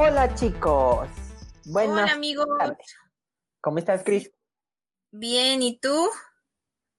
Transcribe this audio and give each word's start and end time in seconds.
Hola 0.00 0.32
chicos. 0.36 1.08
Buenas 1.64 2.04
Hola 2.04 2.12
amigos. 2.12 2.46
¿Cómo 3.60 3.78
estás, 3.78 4.04
Cris? 4.04 4.30
Bien, 5.10 5.60
¿y 5.60 5.80
tú? 5.80 6.08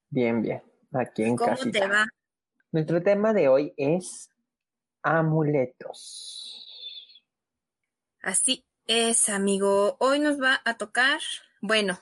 Bien, 0.09 0.41
bien. 0.41 0.61
Aquí 0.91 1.23
en 1.23 1.37
casa. 1.37 1.55
¿Cómo 1.55 1.71
te 1.71 1.87
va? 1.87 2.05
Nuestro 2.73 3.01
tema 3.01 3.31
de 3.31 3.47
hoy 3.47 3.73
es 3.77 4.29
amuletos. 5.01 7.23
Así 8.21 8.65
es, 8.85 9.29
amigo. 9.29 9.95
Hoy 10.01 10.19
nos 10.19 10.41
va 10.41 10.61
a 10.65 10.77
tocar, 10.77 11.21
bueno, 11.61 12.01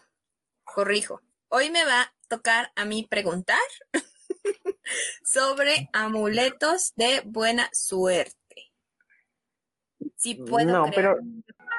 corrijo. 0.63 1.21
Hoy 1.49 1.69
me 1.69 1.85
va 1.85 2.01
a 2.01 2.13
tocar 2.27 2.71
a 2.75 2.85
mí 2.85 3.05
preguntar 3.07 3.59
sobre 5.23 5.91
amuletos 5.93 6.93
de 6.95 7.21
buena 7.23 7.69
suerte. 7.71 8.36
Si 10.17 10.35
puedo 10.35 10.71
no, 10.71 10.91
pero... 10.93 11.17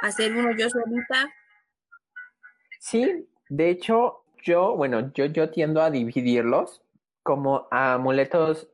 hacer 0.03 0.35
uno 0.35 0.53
yo 0.57 0.71
solita. 0.71 1.29
Sí, 2.79 3.29
de 3.49 3.71
hecho, 3.71 4.25
yo, 4.45 4.77
bueno, 4.77 5.13
yo, 5.13 5.27
yo 5.27 5.51
tiendo 5.51 5.83
a 5.83 5.91
dividirlos 5.91 6.83
como 7.25 7.67
amuletos 7.71 8.71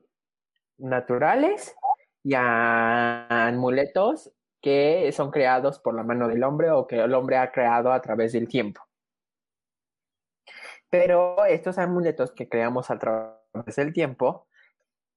naturales 0.76 1.74
y 2.22 2.34
a 2.34 3.48
amuletos 3.48 4.32
que 4.60 5.10
son 5.12 5.30
creados 5.30 5.78
por 5.78 5.94
la 5.94 6.02
mano 6.02 6.28
del 6.28 6.44
hombre 6.44 6.70
o 6.70 6.86
que 6.86 7.00
el 7.00 7.14
hombre 7.14 7.38
ha 7.38 7.50
creado 7.50 7.92
a 7.92 8.00
través 8.00 8.32
del 8.32 8.48
tiempo. 8.48 8.82
Pero 10.90 11.44
estos 11.46 11.78
amuletos 11.78 12.32
que 12.32 12.48
creamos 12.48 12.90
a 12.90 12.98
través 12.98 13.76
del 13.76 13.92
tiempo 13.92 14.46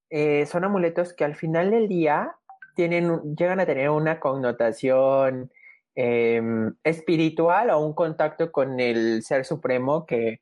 eh, 0.10 0.46
son 0.46 0.64
amuletos 0.64 1.14
que 1.14 1.26
al 1.26 1.36
final 1.36 1.72
del 1.72 1.88
día 1.88 2.38
tienen, 2.78 3.36
llegan 3.36 3.60
a 3.60 3.66
tener 3.66 3.90
una 3.90 4.20
connotación 4.20 5.52
em, 5.96 6.76
espiritual 6.84 7.72
o 7.72 7.80
un 7.80 7.94
contacto 7.94 8.52
con 8.52 8.80
el 8.80 9.24
ser 9.24 9.46
supremo 9.46 10.06
que, 10.06 10.40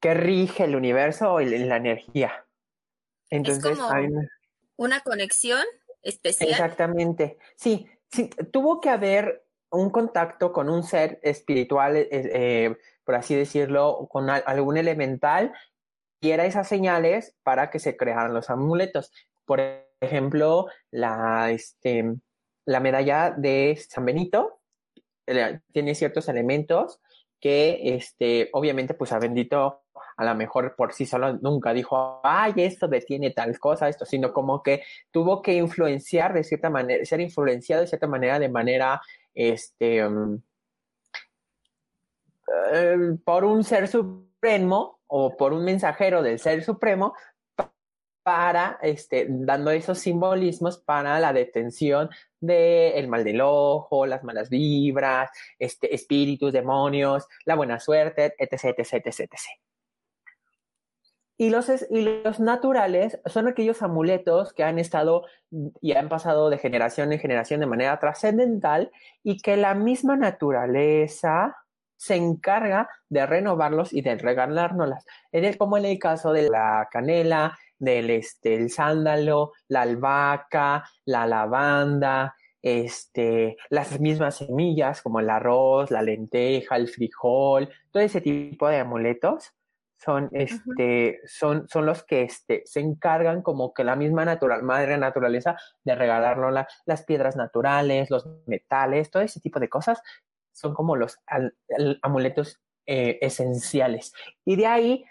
que 0.00 0.12
rige 0.14 0.64
el 0.64 0.74
universo 0.74 1.40
y 1.40 1.46
la 1.46 1.76
energía. 1.76 2.44
Entonces, 3.30 3.78
hay 3.88 4.08
una 4.76 5.00
conexión 5.00 5.64
especial. 6.02 6.50
Exactamente. 6.50 7.38
Sí, 7.54 7.88
sí, 8.10 8.30
tuvo 8.52 8.80
que 8.80 8.90
haber 8.90 9.44
un 9.70 9.90
contacto 9.90 10.52
con 10.52 10.68
un 10.68 10.82
ser 10.82 11.20
espiritual, 11.22 11.96
eh, 11.96 12.08
eh, 12.10 12.76
por 13.04 13.14
así 13.14 13.36
decirlo, 13.36 14.08
con 14.10 14.28
algún 14.28 14.76
elemental, 14.76 15.52
y 16.20 16.32
era 16.32 16.46
esas 16.46 16.66
señales 16.66 17.36
para 17.44 17.70
que 17.70 17.78
se 17.78 17.96
crearan 17.96 18.34
los 18.34 18.50
amuletos. 18.50 19.12
Por 19.44 19.85
ejemplo, 20.00 20.66
la, 20.90 21.50
este, 21.50 22.14
la 22.64 22.80
medalla 22.80 23.30
de 23.30 23.78
San 23.88 24.04
Benito 24.04 24.60
eh, 25.26 25.60
tiene 25.72 25.94
ciertos 25.94 26.28
elementos 26.28 27.00
que, 27.40 27.94
este, 27.94 28.50
obviamente, 28.52 28.94
pues 28.94 29.12
a 29.12 29.18
Bendito 29.18 29.82
a 30.16 30.24
lo 30.24 30.34
mejor 30.34 30.74
por 30.76 30.92
sí 30.94 31.06
solo 31.06 31.34
nunca 31.34 31.72
dijo, 31.74 32.20
ay, 32.22 32.54
esto 32.56 32.88
detiene 32.88 33.30
tal 33.30 33.58
cosa, 33.58 33.88
esto, 33.88 34.06
sino 34.06 34.32
como 34.32 34.62
que 34.62 34.82
tuvo 35.10 35.42
que 35.42 35.54
influenciar 35.54 36.32
de 36.32 36.44
cierta 36.44 36.70
manera, 36.70 37.04
ser 37.04 37.20
influenciado 37.20 37.82
de 37.82 37.88
cierta 37.88 38.06
manera, 38.06 38.38
de 38.38 38.48
manera, 38.48 39.00
este, 39.34 40.08
mm, 40.08 40.42
eh, 42.72 43.16
por 43.24 43.44
un 43.44 43.62
ser 43.64 43.88
supremo 43.88 45.00
o 45.06 45.36
por 45.36 45.52
un 45.52 45.64
mensajero 45.64 46.22
del 46.22 46.38
ser 46.38 46.62
supremo 46.64 47.14
para, 48.26 48.80
este, 48.82 49.28
dando 49.28 49.70
esos 49.70 50.00
simbolismos 50.00 50.78
para 50.78 51.20
la 51.20 51.32
detención 51.32 52.10
del 52.40 53.06
mal 53.06 53.22
del 53.22 53.40
ojo, 53.40 54.04
las 54.04 54.24
malas 54.24 54.50
vibras, 54.50 55.30
este, 55.60 55.94
espíritus, 55.94 56.52
demonios, 56.52 57.28
la 57.44 57.54
buena 57.54 57.78
suerte, 57.78 58.34
etc, 58.36 58.74
etc, 58.76 58.94
etc, 58.94 59.20
etc. 59.20 59.38
Y 61.36 61.50
los, 61.50 61.70
y 61.88 62.02
los 62.02 62.40
naturales 62.40 63.20
son 63.26 63.46
aquellos 63.46 63.80
amuletos 63.82 64.52
que 64.52 64.64
han 64.64 64.80
estado 64.80 65.22
y 65.80 65.92
han 65.92 66.08
pasado 66.08 66.50
de 66.50 66.58
generación 66.58 67.12
en 67.12 67.20
generación 67.20 67.60
de 67.60 67.66
manera 67.66 68.00
trascendental 68.00 68.90
y 69.22 69.36
que 69.36 69.56
la 69.56 69.76
misma 69.76 70.16
naturaleza 70.16 71.54
se 71.96 72.16
encarga 72.16 72.88
de 73.08 73.24
renovarlos 73.24 73.92
y 73.92 74.02
de 74.02 74.16
regalárnoslas. 74.16 75.06
En 75.30 75.44
el, 75.44 75.56
como 75.56 75.78
en 75.78 75.84
el 75.84 75.98
caso 76.00 76.32
de 76.32 76.50
la 76.50 76.88
canela, 76.90 77.56
del 77.78 78.10
este, 78.10 78.54
el 78.54 78.70
sándalo, 78.70 79.52
la 79.68 79.82
albahaca, 79.82 80.84
la 81.04 81.26
lavanda, 81.26 82.34
este, 82.62 83.56
las 83.70 84.00
mismas 84.00 84.38
semillas 84.38 85.02
como 85.02 85.20
el 85.20 85.30
arroz, 85.30 85.90
la 85.90 86.02
lenteja, 86.02 86.76
el 86.76 86.88
frijol, 86.88 87.68
todo 87.90 88.02
ese 88.02 88.20
tipo 88.20 88.68
de 88.68 88.78
amuletos 88.78 89.52
son, 89.98 90.28
este, 90.32 91.20
son, 91.26 91.68
son 91.68 91.86
los 91.86 92.04
que 92.04 92.22
este, 92.22 92.62
se 92.64 92.80
encargan 92.80 93.42
como 93.42 93.72
que 93.72 93.84
la 93.84 93.96
misma 93.96 94.24
natural, 94.24 94.62
madre 94.62 94.98
naturaleza 94.98 95.56
de 95.84 95.94
regalarnos 95.94 96.66
las 96.84 97.04
piedras 97.04 97.36
naturales, 97.36 98.10
los 98.10 98.28
metales, 98.46 99.10
todo 99.10 99.22
ese 99.22 99.40
tipo 99.40 99.58
de 99.58 99.68
cosas 99.68 100.02
son 100.52 100.74
como 100.74 100.96
los 100.96 101.18
amuletos 102.02 102.60
eh, 102.86 103.18
esenciales. 103.20 104.12
Y 104.44 104.56
de 104.56 104.66
ahí 104.66 105.04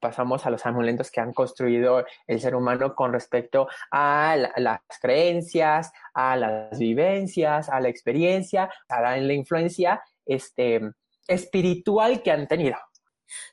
pasamos 0.00 0.46
a 0.46 0.50
los 0.50 0.64
amuletos 0.66 1.10
que 1.10 1.20
han 1.20 1.32
construido 1.32 2.04
el 2.26 2.40
ser 2.40 2.54
humano 2.54 2.94
con 2.94 3.12
respecto 3.12 3.68
a 3.90 4.36
las 4.56 4.80
creencias, 5.00 5.92
a 6.14 6.36
las 6.36 6.78
vivencias, 6.78 7.68
a 7.68 7.80
la 7.80 7.88
experiencia, 7.88 8.70
a 8.88 9.00
la, 9.00 9.32
influencia 9.32 10.02
este, 10.26 10.80
espiritual 11.26 12.22
que 12.22 12.30
han 12.30 12.46
tenido. 12.46 12.76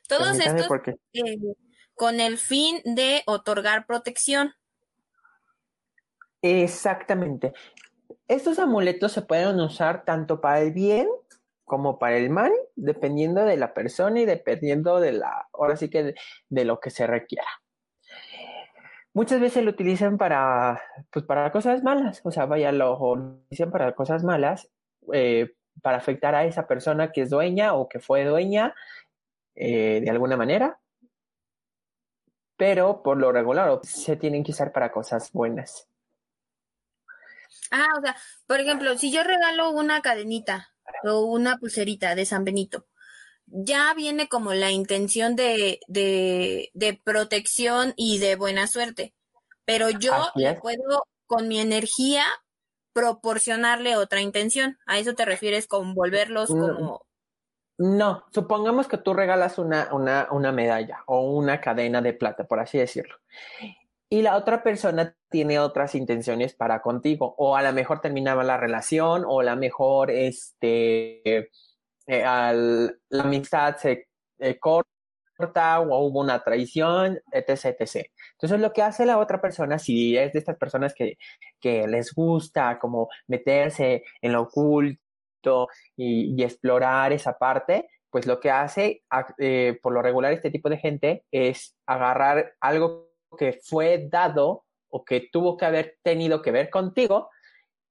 Todos 0.08 0.38
estos 0.38 0.68
eh, 1.12 1.38
con 1.94 2.20
el 2.20 2.38
fin 2.38 2.80
de 2.84 3.22
otorgar 3.26 3.86
protección. 3.86 4.54
Exactamente. 6.42 7.52
Estos 8.28 8.58
amuletos 8.58 9.12
se 9.12 9.22
pueden 9.22 9.58
usar 9.60 10.04
tanto 10.04 10.40
para 10.40 10.60
el 10.60 10.72
bien 10.72 11.08
como 11.68 12.00
para 12.00 12.16
el 12.16 12.30
mal, 12.30 12.52
dependiendo 12.74 13.44
de 13.44 13.56
la 13.56 13.72
persona 13.74 14.18
y 14.18 14.24
dependiendo 14.24 14.98
de 14.98 15.12
la, 15.12 15.48
ahora 15.52 15.76
sí 15.76 15.88
que 15.88 16.14
de, 16.48 16.64
lo 16.64 16.80
que 16.80 16.90
se 16.90 17.06
requiera. 17.06 17.46
Muchas 19.14 19.40
veces 19.40 19.64
lo 19.64 19.70
utilizan 19.70 20.18
para, 20.18 20.82
pues 21.10 21.24
para 21.24 21.52
cosas 21.52 21.84
malas, 21.84 22.20
o 22.24 22.32
sea, 22.32 22.46
vaya, 22.46 22.72
lo 22.72 22.98
utilizan 22.98 23.70
para 23.70 23.94
cosas 23.94 24.24
malas, 24.24 24.68
eh, 25.12 25.54
para 25.80 25.98
afectar 25.98 26.34
a 26.34 26.44
esa 26.44 26.66
persona 26.66 27.12
que 27.12 27.22
es 27.22 27.30
dueña 27.30 27.74
o 27.74 27.88
que 27.88 28.00
fue 28.00 28.24
dueña 28.24 28.74
eh, 29.54 30.00
de 30.02 30.10
alguna 30.10 30.36
manera, 30.36 30.80
pero 32.56 33.02
por 33.02 33.16
lo 33.16 33.30
regular 33.30 33.78
se 33.84 34.16
tienen 34.16 34.42
que 34.42 34.52
usar 34.52 34.72
para 34.72 34.90
cosas 34.90 35.30
buenas. 35.32 35.88
Ah, 37.70 37.86
o 37.98 38.00
sea, 38.00 38.16
por 38.46 38.60
ejemplo, 38.60 38.96
si 38.96 39.12
yo 39.12 39.22
regalo 39.22 39.70
una 39.70 40.00
cadenita 40.00 40.72
o 41.04 41.20
una 41.26 41.58
pulserita 41.58 42.14
de 42.14 42.26
San 42.26 42.44
Benito. 42.44 42.86
Ya 43.46 43.94
viene 43.94 44.28
como 44.28 44.52
la 44.52 44.70
intención 44.70 45.36
de, 45.36 45.80
de, 45.86 46.70
de 46.74 47.00
protección 47.02 47.94
y 47.96 48.18
de 48.18 48.36
buena 48.36 48.66
suerte, 48.66 49.14
pero 49.64 49.90
yo 49.90 50.12
puedo 50.60 51.04
con 51.26 51.48
mi 51.48 51.58
energía 51.60 52.24
proporcionarle 52.92 53.96
otra 53.96 54.20
intención. 54.20 54.78
¿A 54.86 54.98
eso 54.98 55.14
te 55.14 55.24
refieres 55.24 55.66
con 55.66 55.94
volverlos 55.94 56.50
mm, 56.50 56.60
como... 56.60 57.06
No, 57.78 58.24
supongamos 58.34 58.88
que 58.88 58.98
tú 58.98 59.14
regalas 59.14 59.58
una, 59.58 59.88
una, 59.92 60.28
una 60.30 60.52
medalla 60.52 61.04
o 61.06 61.20
una 61.20 61.60
cadena 61.60 62.02
de 62.02 62.12
plata, 62.12 62.44
por 62.44 62.58
así 62.58 62.76
decirlo 62.76 63.16
y 64.10 64.22
la 64.22 64.36
otra 64.36 64.62
persona 64.62 65.14
tiene 65.28 65.58
otras 65.58 65.94
intenciones 65.94 66.54
para 66.54 66.80
contigo 66.80 67.34
o 67.36 67.56
a 67.56 67.62
lo 67.62 67.72
mejor 67.72 68.00
terminaba 68.00 68.42
la 68.44 68.56
relación 68.56 69.24
o 69.26 69.40
a 69.40 69.44
lo 69.44 69.56
mejor 69.56 70.10
este 70.10 71.50
eh, 72.06 72.22
la 73.10 73.22
amistad 73.22 73.76
se 73.76 74.08
eh, 74.38 74.58
corta 74.58 75.80
o 75.80 76.06
hubo 76.06 76.20
una 76.20 76.42
traición, 76.42 77.20
etc, 77.32 77.76
etc. 77.78 78.10
Entonces 78.32 78.60
lo 78.60 78.72
que 78.72 78.82
hace 78.82 79.06
la 79.06 79.18
otra 79.18 79.40
persona, 79.40 79.78
si 79.78 80.16
es 80.16 80.32
de 80.32 80.38
estas 80.38 80.56
personas 80.56 80.94
que, 80.94 81.18
que 81.60 81.86
les 81.86 82.12
gusta 82.14 82.78
como 82.78 83.08
meterse 83.26 84.04
en 84.22 84.32
lo 84.32 84.42
oculto 84.42 85.68
y, 85.96 86.42
explorar 86.42 87.12
esa 87.12 87.38
parte, 87.38 87.88
pues 88.10 88.26
lo 88.26 88.40
que 88.40 88.50
hace 88.50 89.02
eh, 89.38 89.78
por 89.82 89.92
lo 89.92 90.02
regular 90.02 90.32
este 90.32 90.50
tipo 90.50 90.70
de 90.70 90.78
gente 90.78 91.24
es 91.30 91.76
agarrar 91.86 92.54
algo 92.60 93.07
que 93.36 93.60
fue 93.62 94.08
dado 94.10 94.64
o 94.90 95.04
que 95.04 95.28
tuvo 95.32 95.56
que 95.56 95.66
haber 95.66 95.98
tenido 96.02 96.42
que 96.42 96.50
ver 96.50 96.70
contigo 96.70 97.30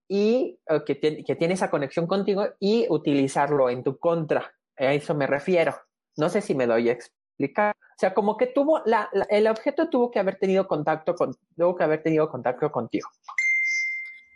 y 0.07 0.59
que, 0.85 0.95
tiene 0.95 1.53
esa 1.53 1.69
conexión 1.69 2.07
contigo 2.07 2.47
y 2.59 2.87
utilizarlo 2.89 3.69
en 3.69 3.83
tu 3.83 3.97
contra. 3.97 4.53
A 4.77 4.93
eso 4.93 5.13
me 5.15 5.27
refiero. 5.27 5.75
No 6.15 6.29
sé 6.29 6.41
si 6.41 6.55
me 6.55 6.65
doy 6.65 6.89
a 6.89 6.93
explicar. 6.93 7.75
O 7.77 7.99
sea, 7.99 8.13
como 8.13 8.37
que 8.37 8.47
tuvo, 8.47 8.81
el 9.29 9.47
objeto 9.47 9.89
tuvo 9.89 10.11
que 10.11 10.19
haber 10.19 10.37
tenido 10.37 10.67
contacto 10.67 11.15
con, 11.15 11.35
tuvo 11.55 11.75
que 11.75 11.83
haber 11.83 12.03
tenido 12.03 12.29
contacto 12.29 12.71
contigo. 12.71 13.09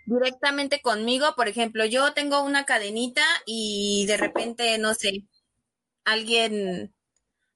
directamente 0.06 0.81
conmigo. 0.81 1.33
Por 1.36 1.47
ejemplo, 1.47 1.86
yo 1.86 2.13
tengo 2.13 2.44
una 2.44 2.65
cadenita 2.65 3.24
y 3.45 4.06
de 4.07 4.18
repente, 4.18 4.77
no 4.77 4.94
sé, 4.94 5.24
alguien 6.04 6.94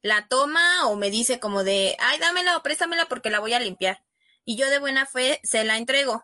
la 0.06 0.28
toma 0.28 0.88
o 0.88 0.96
me 0.96 1.10
dice 1.10 1.40
como 1.40 1.64
de, 1.64 1.96
ay, 1.98 2.20
dámela 2.20 2.58
o 2.58 2.62
préstamela 2.62 3.08
porque 3.10 3.32
la 3.32 3.40
voy 3.40 3.54
a 3.54 3.60
limpiar. 3.60 4.04
Y 4.44 4.56
yo 4.56 4.70
de 4.70 4.78
buena 4.78 5.08
fe 5.08 5.40
se 5.42 5.64
la 5.64 5.78
entrego. 5.78 6.24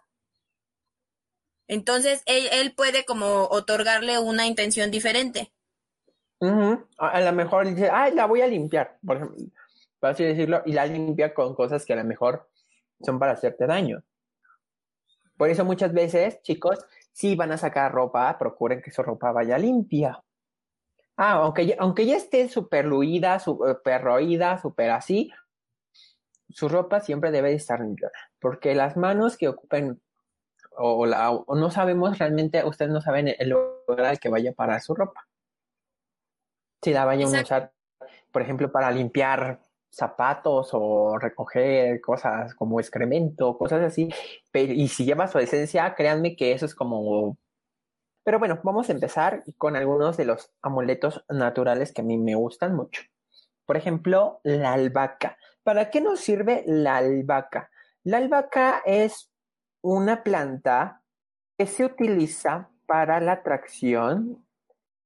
Entonces, 1.67 2.21
él, 2.27 2.75
puede 2.75 3.05
como 3.05 3.45
otorgarle 3.45 4.19
una 4.19 4.45
intención 4.45 4.91
diferente. 4.91 5.51
A 6.97 7.21
lo 7.21 7.31
mejor 7.33 7.67
dice, 7.67 7.89
ay, 7.91 8.13
la 8.13 8.27
voy 8.27 8.41
a 8.41 8.47
limpiar, 8.47 8.99
por 9.03 9.17
ejemplo, 9.17 9.47
así 10.01 10.25
decirlo, 10.25 10.61
y 10.63 10.73
la 10.73 10.85
limpia 10.85 11.33
con 11.33 11.55
cosas 11.55 11.83
que 11.83 11.93
a 11.93 11.95
lo 11.95 12.03
mejor 12.03 12.51
son 13.03 13.17
para 13.17 13.31
hacerte 13.31 13.65
daño. 13.65 14.03
Por 15.37 15.49
eso 15.49 15.65
muchas 15.65 15.91
veces, 15.91 16.39
chicos, 16.43 16.85
si 17.11 17.35
van 17.35 17.51
a 17.51 17.57
sacar 17.57 17.91
ropa, 17.91 18.37
procuren 18.37 18.79
que 18.79 18.91
su 18.91 19.01
ropa 19.01 19.31
vaya 19.31 19.57
limpia. 19.57 20.23
Ah, 21.23 21.33
aunque 21.33 21.67
ya, 21.67 21.75
aunque 21.77 22.07
ya 22.07 22.17
esté 22.17 22.49
súper 22.49 22.85
luida, 22.85 23.37
súper 23.37 24.01
roída, 24.01 24.57
súper 24.57 24.89
así, 24.89 25.31
su 26.49 26.67
ropa 26.67 26.99
siempre 26.99 27.29
debe 27.29 27.53
estar 27.53 27.79
limpia. 27.79 28.09
Porque 28.39 28.73
las 28.73 28.97
manos 28.97 29.37
que 29.37 29.47
ocupen 29.47 30.01
o, 30.71 31.05
no 31.55 31.69
sabemos 31.69 32.17
realmente, 32.17 32.65
ustedes 32.65 32.91
no 32.91 33.01
saben 33.01 33.35
el 33.37 33.49
lugar 33.49 34.03
al 34.03 34.19
que 34.19 34.29
vaya 34.29 34.51
para 34.53 34.79
su 34.79 34.95
ropa. 34.95 35.27
Si 36.81 36.91
la 36.91 37.05
vayan 37.05 37.35
a 37.35 37.41
usar, 37.43 37.71
por 38.31 38.41
ejemplo, 38.41 38.71
para 38.71 38.89
limpiar 38.89 39.59
zapatos 39.91 40.69
o 40.71 41.19
recoger 41.19 42.01
cosas 42.01 42.55
como 42.55 42.79
excremento, 42.79 43.59
cosas 43.59 43.83
así. 43.83 44.09
y 44.53 44.87
si 44.87 45.05
lleva 45.05 45.27
su 45.27 45.37
esencia, 45.37 45.93
créanme 45.93 46.35
que 46.35 46.53
eso 46.53 46.65
es 46.65 46.73
como... 46.73 47.37
Pero 48.23 48.39
bueno, 48.39 48.59
vamos 48.63 48.89
a 48.89 48.93
empezar 48.93 49.43
con 49.57 49.75
algunos 49.75 50.17
de 50.17 50.25
los 50.25 50.51
amuletos 50.61 51.25
naturales 51.29 51.91
que 51.91 52.01
a 52.01 52.03
mí 52.03 52.17
me 52.17 52.35
gustan 52.35 52.75
mucho. 52.75 53.01
Por 53.65 53.77
ejemplo, 53.77 54.39
la 54.43 54.73
albahaca. 54.73 55.37
¿Para 55.63 55.89
qué 55.89 56.01
nos 56.01 56.19
sirve 56.19 56.63
la 56.67 56.97
albahaca? 56.97 57.69
La 58.03 58.17
albahaca 58.17 58.81
es 58.85 59.31
una 59.81 60.23
planta 60.23 61.01
que 61.57 61.67
se 61.67 61.85
utiliza 61.85 62.69
para 62.85 63.19
la 63.19 63.33
atracción 63.33 64.45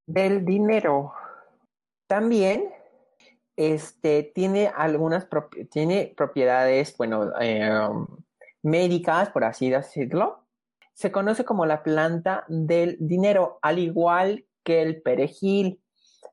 del 0.05 0.45
dinero. 0.45 1.13
También 2.07 2.71
este, 3.55 4.31
tiene 4.35 4.71
algunas 4.75 5.27
tiene 5.71 6.13
propiedades, 6.15 6.95
bueno, 6.97 7.31
em, 7.39 8.05
médicas, 8.63 9.29
por 9.29 9.43
así 9.43 9.69
decirlo. 9.69 10.44
Se 10.95 11.11
conoce 11.11 11.43
como 11.43 11.65
la 11.65 11.83
planta 11.83 12.45
del 12.47 12.95
dinero, 13.01 13.59
al 13.61 13.79
igual 13.79 14.45
que 14.63 14.81
el 14.81 15.01
perejil. 15.01 15.81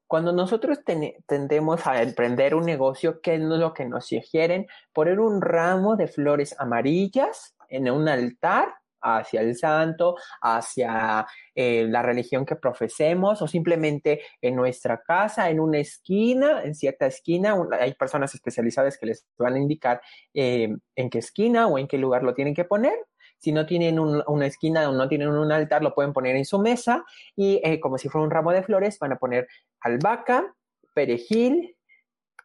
Cuando 0.07 0.33
nosotros 0.33 0.79
tendemos 1.27 1.85
a 1.87 2.01
emprender 2.01 2.55
un 2.55 2.65
negocio, 2.65 3.21
¿qué 3.21 3.35
es 3.35 3.41
lo 3.41 3.75
que 3.75 3.87
nos 3.87 4.07
sugieren? 4.07 4.69
Poner 4.93 5.19
un 5.19 5.43
ramo 5.43 5.97
de 5.97 6.07
flores 6.07 6.55
amarillas 6.61 7.57
en 7.69 7.91
un 7.91 8.09
altar 8.09 8.73
hacia 9.01 9.41
el 9.41 9.57
santo, 9.57 10.15
hacia 10.41 11.27
eh, 11.57 11.85
la 11.89 12.03
religión 12.03 12.47
que 12.47 12.55
profesemos 12.55 13.43
o 13.43 13.49
simplemente 13.49 14.21
en 14.41 14.55
nuestra 14.55 15.03
casa, 15.03 15.51
en 15.51 15.59
una 15.59 15.79
esquina, 15.79 16.63
en 16.63 16.77
cierta 16.77 17.07
esquina. 17.07 17.57
Hay 17.81 17.95
personas 17.95 18.33
especializadas 18.33 18.97
que 18.97 19.07
les 19.07 19.27
van 19.37 19.55
a 19.55 19.59
indicar 19.59 20.01
eh, 20.35 20.69
en 20.95 21.11
qué 21.11 21.19
esquina 21.19 21.67
o 21.67 21.79
en 21.79 21.89
qué 21.89 21.99
lugar 21.99 22.23
lo 22.23 22.33
tienen 22.33 22.55
que 22.55 22.65
poner. 22.65 22.95
Si 23.43 23.51
no 23.51 23.67
tienen 23.67 23.99
una 23.99 24.47
esquina 24.47 24.89
o 24.89 24.93
no 24.93 25.09
tienen 25.09 25.29
un 25.29 25.51
altar, 25.51 25.83
lo 25.83 25.95
pueden 25.95 26.13
poner 26.13 26.37
en 26.37 26.45
su 26.45 26.61
mesa 26.61 27.05
y 27.35 27.61
eh, 27.65 27.81
como 27.81 27.99
si 27.99 28.09
fuera 28.09 28.25
un 28.25 28.31
ramo 28.31 28.53
de 28.53 28.63
flores, 28.63 29.01
van 29.01 29.13
a 29.13 29.19
poner 29.19 29.49
albahaca, 29.81 30.55
perejil, 30.95 31.77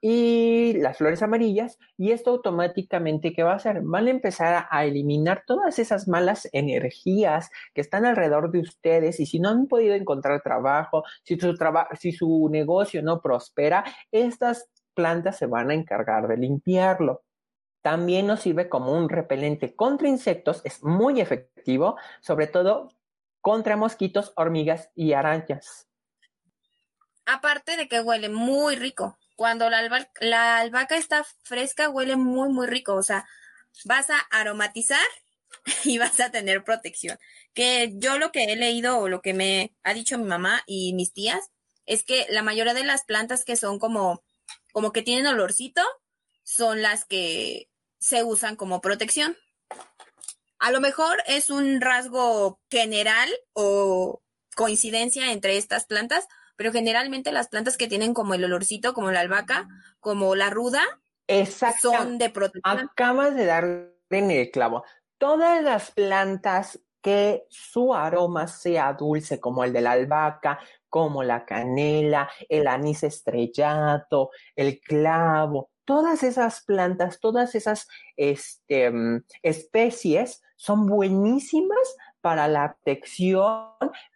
y 0.02 0.74
las 0.74 0.98
flores 0.98 1.22
amarillas 1.24 1.80
y 1.98 2.12
esto 2.12 2.32
automáticamente 2.32 3.34
¿qué 3.34 3.44
va 3.44 3.54
a 3.54 3.56
hacer? 3.56 3.82
Van 3.84 4.08
a 4.08 4.12
empezar 4.12 4.68
a, 4.70 4.86
eliminar 4.86 5.44
todas 5.46 5.80
esas 5.80 6.08
malas 6.08 6.48
energías 6.52 7.50
que 7.74 7.82
están 7.82 8.06
alrededor 8.06 8.52
de 8.52 8.60
ustedes 8.60 9.20
y 9.20 9.26
si 9.26 9.40
no 9.40 9.50
han 9.50 9.68
podido 9.68 9.96
encontrar 9.96 10.42
trabajo, 10.42 11.04
si 11.24 11.40
su, 11.40 11.56
si 12.00 12.12
su 12.12 12.50
negocio 12.52 13.02
no 13.02 13.22
prospera, 13.22 13.84
estas 14.12 14.70
plantas 14.94 15.38
se 15.38 15.46
van 15.46 15.70
a 15.72 15.74
encargar 15.74 16.28
de 16.28 16.38
limpiarlo. 16.38 17.24
También 17.82 18.28
nos 18.28 18.42
sirve 18.42 18.70
como 18.70 18.92
un 18.92 19.10
repelente 19.10 19.76
contra 19.76 20.08
insectos, 20.08 20.62
es 20.64 20.84
muy 20.84 21.22
efectivo, 21.22 21.98
sobre 22.22 22.48
todo 22.48 22.92
contra 23.42 23.78
mosquitos, 23.78 24.34
hormigas 24.36 24.90
y 24.96 25.14
arañas. 25.14 25.88
Aparte 27.26 27.78
de 27.78 27.88
que 27.88 28.02
huele 28.02 28.30
muy 28.30 28.76
rico 28.76 29.18
cuando 29.38 29.70
la, 29.70 30.58
albahaca 30.58 30.98
está 30.98 31.24
fresca 31.44 31.90
huele 31.90 32.18
muy, 32.18 32.50
muy 32.50 32.68
rico. 32.68 32.96
O 32.96 33.04
sea, 33.04 33.26
vas 33.86 34.10
a 34.10 34.18
aromatizar 34.32 35.06
y 35.86 36.00
vas 36.00 36.20
a 36.20 36.32
tener 36.32 36.64
protección. 36.64 37.18
Que 37.54 37.94
yo 37.94 38.18
lo 38.18 38.32
que 38.32 38.46
he 38.46 38.56
leído 38.58 38.98
o 38.98 39.08
lo 39.08 39.22
que 39.22 39.34
me 39.34 39.76
ha 39.84 39.94
dicho 39.94 40.18
mi 40.18 40.26
mamá 40.26 40.64
y 40.66 40.94
mis 40.94 41.14
tías 41.14 41.52
es 41.86 42.04
que 42.04 42.26
la 42.30 42.42
mayoría 42.42 42.74
de 42.74 42.84
las 42.84 43.06
plantas 43.06 43.46
que 43.46 43.56
son 43.56 43.80
como, 43.80 44.24
como 44.74 44.92
que 44.92 45.04
tienen 45.04 45.28
olorcito 45.28 45.84
son 46.48 46.82
las 46.82 47.04
que 47.04 47.70
se 48.00 48.24
usan 48.24 48.56
como 48.56 48.80
protección. 48.80 49.36
A 50.60 50.72
lo 50.72 50.80
mejor 50.80 51.22
es 51.28 51.50
un 51.50 51.82
rasgo 51.82 52.62
general 52.72 53.30
o 53.52 54.22
coincidencia 54.56 55.34
entre 55.34 55.58
estas 55.58 55.86
plantas, 55.86 56.26
pero 56.56 56.72
generalmente 56.72 57.34
las 57.34 57.50
plantas 57.50 57.76
que 57.76 57.90
tienen 57.90 58.14
como 58.14 58.34
el 58.34 58.46
olorcito, 58.46 58.94
como 58.94 59.12
la 59.12 59.20
albahaca, 59.20 59.68
como 60.00 60.36
la 60.36 60.50
ruda, 60.50 60.82
son 61.82 62.18
de 62.18 62.30
protección. 62.30 62.80
Acabas 62.80 63.36
de 63.36 63.46
dar 63.46 63.92
en 64.10 64.32
el 64.32 64.50
clavo. 64.50 64.86
Todas 65.18 65.62
las 65.62 65.92
plantas 65.92 66.80
que 67.02 67.44
su 67.50 67.94
aroma 67.94 68.48
sea 68.48 68.94
dulce, 68.94 69.42
como 69.42 69.66
el 69.66 69.74
de 69.74 69.82
la 69.82 69.92
albahaca, 69.92 70.60
como 70.88 71.24
la 71.24 71.46
canela, 71.46 72.30
el 72.48 72.68
anís 72.68 73.04
estrellado, 73.04 74.32
el 74.56 74.80
clavo, 74.80 75.72
todas 75.88 76.22
esas 76.22 76.66
plantas, 76.66 77.20
todas 77.22 77.56
esas 77.56 77.88
este, 78.18 78.92
mm, 78.92 79.24
especies 79.42 80.44
son 80.58 80.86
buenísimas 80.86 81.96
para 82.20 82.50
la 82.50 82.74
protección, 82.74 83.70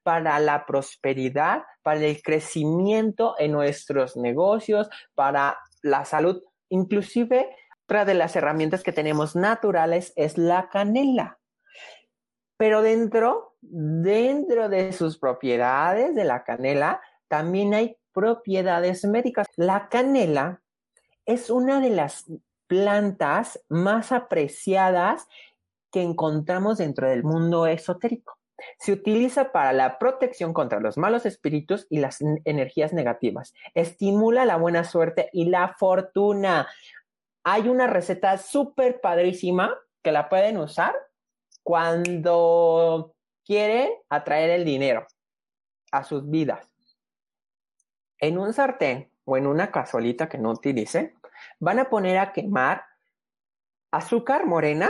para 0.04 0.38
la 0.40 0.66
prosperidad, 0.66 1.64
para 1.82 2.02
el 2.02 2.22
crecimiento 2.22 3.36
en 3.40 3.54
nuestros 3.54 4.18
negocios, 4.18 4.90
para 5.16 5.58
la 5.82 6.04
salud. 6.04 6.44
Inclusive, 6.68 7.56
otra 7.86 8.04
de 8.04 8.16
las 8.16 8.36
herramientas 8.36 8.84
que 8.84 8.92
tenemos 8.92 9.38
naturales 9.38 10.12
es 10.18 10.38
la 10.38 10.68
canela. 10.68 11.40
Pero 12.58 12.82
dentro, 12.82 13.56
dentro 13.62 14.68
de 14.68 14.92
sus 14.92 15.18
propiedades 15.18 16.16
de 16.16 16.26
la 16.26 16.44
canela, 16.44 17.00
también 17.30 17.74
hay 17.74 17.96
propiedades 18.12 19.06
médicas. 19.06 19.48
La 19.56 19.88
canela 19.88 20.62
es 21.26 21.50
una 21.50 21.80
de 21.80 21.90
las 21.90 22.26
plantas 22.68 23.64
más 23.70 24.12
apreciadas 24.12 25.28
que 25.92 26.02
encontramos 26.02 26.78
dentro 26.78 27.10
del 27.10 27.24
mundo 27.24 27.68
esotérico. 27.68 28.38
Se 28.80 28.94
utiliza 28.94 29.52
para 29.52 29.74
la 29.74 29.98
protección 29.98 30.54
contra 30.54 30.80
los 30.80 30.98
malos 30.98 31.26
espíritus 31.26 31.88
y 31.90 32.00
las 32.00 32.20
energías 32.46 32.94
negativas. 32.94 33.54
Estimula 33.74 34.46
la 34.46 34.58
buena 34.58 34.84
suerte 34.84 35.30
y 35.34 35.46
la 35.50 35.76
fortuna. 35.78 36.68
Hay 37.44 37.68
una 37.68 37.88
receta 37.88 38.38
súper 38.38 39.02
padrísima 39.02 39.76
que 40.04 40.12
la 40.12 40.30
pueden 40.30 40.58
usar 40.58 40.96
cuando 41.64 43.14
quieren 43.46 43.90
atraer 44.10 44.52
el 44.52 44.66
dinero 44.66 45.08
a 45.92 46.04
sus 46.04 46.30
vidas. 46.30 46.72
En 48.20 48.38
un 48.38 48.54
sartén 48.54 49.11
o 49.26 49.38
en 49.38 49.48
una 49.48 49.72
cazuelita 49.72 50.30
que 50.30 50.38
no 50.38 50.52
utilicen, 50.52 51.14
van 51.60 51.80
a 51.80 51.90
poner 51.90 52.18
a 52.18 52.34
quemar 52.34 52.86
azúcar 53.92 54.46
morena 54.46 54.90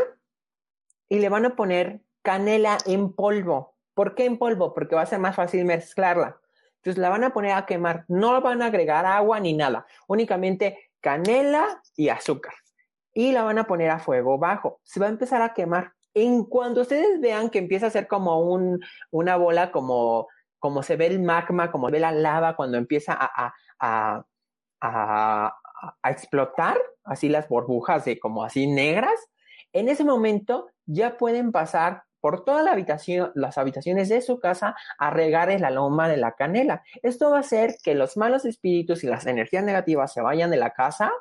y 1.09 1.19
le 1.19 1.29
van 1.29 1.45
a 1.45 1.55
poner 1.55 2.01
canela 2.21 2.77
en 2.85 3.13
polvo. 3.13 3.75
¿Por 3.93 4.15
qué 4.15 4.25
en 4.25 4.37
polvo? 4.37 4.73
Porque 4.73 4.95
va 4.95 5.01
a 5.01 5.05
ser 5.05 5.19
más 5.19 5.35
fácil 5.35 5.65
mezclarla. 5.65 6.39
Entonces 6.77 6.99
la 6.99 7.09
van 7.09 7.23
a 7.23 7.33
poner 7.33 7.51
a 7.51 7.65
quemar, 7.65 8.05
no 8.07 8.41
van 8.41 8.61
a 8.61 8.67
agregar 8.67 9.05
agua 9.05 9.39
ni 9.39 9.53
nada, 9.53 9.85
únicamente 10.07 10.91
canela 10.99 11.81
y 11.95 12.09
azúcar. 12.09 12.53
Y 13.13 13.33
la 13.33 13.43
van 13.43 13.59
a 13.59 13.65
poner 13.65 13.89
a 13.89 13.99
fuego 13.99 14.37
bajo. 14.37 14.79
Se 14.83 14.99
va 14.99 15.07
a 15.07 15.09
empezar 15.09 15.41
a 15.41 15.53
quemar. 15.53 15.91
En 16.13 16.43
cuanto 16.45 16.81
ustedes 16.81 17.19
vean 17.19 17.49
que 17.49 17.59
empieza 17.59 17.87
a 17.87 17.91
ser 17.91 18.07
como 18.07 18.39
un, 18.41 18.79
una 19.11 19.35
bola, 19.35 19.71
como, 19.71 20.27
como 20.59 20.81
se 20.81 20.95
ve 20.95 21.07
el 21.07 21.21
magma, 21.21 21.71
como 21.71 21.87
se 21.87 21.93
ve 21.93 21.99
la 21.99 22.11
lava 22.11 22.55
cuando 22.55 22.77
empieza 22.77 23.17
a, 23.19 23.53
a, 23.81 24.23
a 24.79 26.11
explotar, 26.11 26.77
así 27.03 27.27
las 27.29 27.49
burbujas 27.49 28.05
de 28.05 28.19
como 28.19 28.43
así 28.43 28.67
negras, 28.67 29.19
en 29.73 29.89
ese 29.89 30.03
momento 30.03 30.69
ya 30.85 31.17
pueden 31.17 31.51
pasar 31.51 32.03
por 32.21 32.45
toda 32.45 32.61
la 32.61 32.71
habitación, 32.71 33.31
las 33.35 33.57
habitaciones 33.57 34.07
de 34.07 34.21
su 34.21 34.39
casa 34.39 34.75
a 34.97 35.09
regar 35.09 35.49
el 35.49 35.65
aroma 35.65 36.07
de 36.07 36.17
la 36.17 36.33
canela. 36.33 36.83
Esto 37.01 37.31
va 37.31 37.37
a 37.37 37.41
hacer 37.41 37.75
que 37.83 37.95
los 37.95 38.15
malos 38.15 38.45
espíritus 38.45 39.03
y 39.03 39.07
las 39.07 39.25
energías 39.25 39.63
negativas 39.63 40.13
se 40.13 40.21
vayan 40.21 40.51
de 40.51 40.57
la 40.57 40.69
casa 40.69 41.11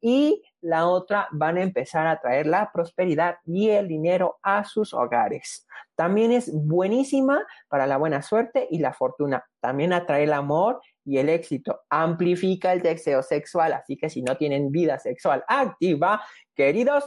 y 0.00 0.42
la 0.60 0.86
otra 0.86 1.28
van 1.32 1.58
a 1.58 1.62
empezar 1.62 2.06
a 2.06 2.20
traer 2.20 2.46
la 2.46 2.70
prosperidad 2.72 3.36
y 3.44 3.70
el 3.70 3.88
dinero 3.88 4.38
a 4.42 4.64
sus 4.64 4.94
hogares. 4.94 5.66
También 5.96 6.32
es 6.32 6.50
buenísima 6.52 7.44
para 7.68 7.86
la 7.86 7.96
buena 7.96 8.22
suerte 8.22 8.66
y 8.70 8.78
la 8.78 8.92
fortuna. 8.92 9.44
También 9.60 9.92
atrae 9.92 10.24
el 10.24 10.32
amor 10.32 10.80
y 11.08 11.16
el 11.16 11.30
éxito. 11.30 11.80
Amplifica 11.88 12.74
el 12.74 12.82
deseo 12.82 13.22
sexual, 13.22 13.72
así 13.72 13.96
que 13.96 14.10
si 14.10 14.20
no 14.20 14.36
tienen 14.36 14.70
vida 14.70 14.98
sexual 14.98 15.42
activa, 15.48 16.22
queridos, 16.54 17.04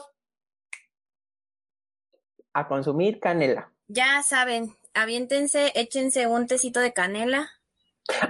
a 2.54 2.68
consumir 2.68 3.20
canela. 3.20 3.72
Ya 3.88 4.24
saben, 4.24 4.76
aviéntense, 4.96 5.72
échense 5.76 6.26
un 6.26 6.48
tecito 6.48 6.80
de 6.80 6.94
canela. 6.94 7.52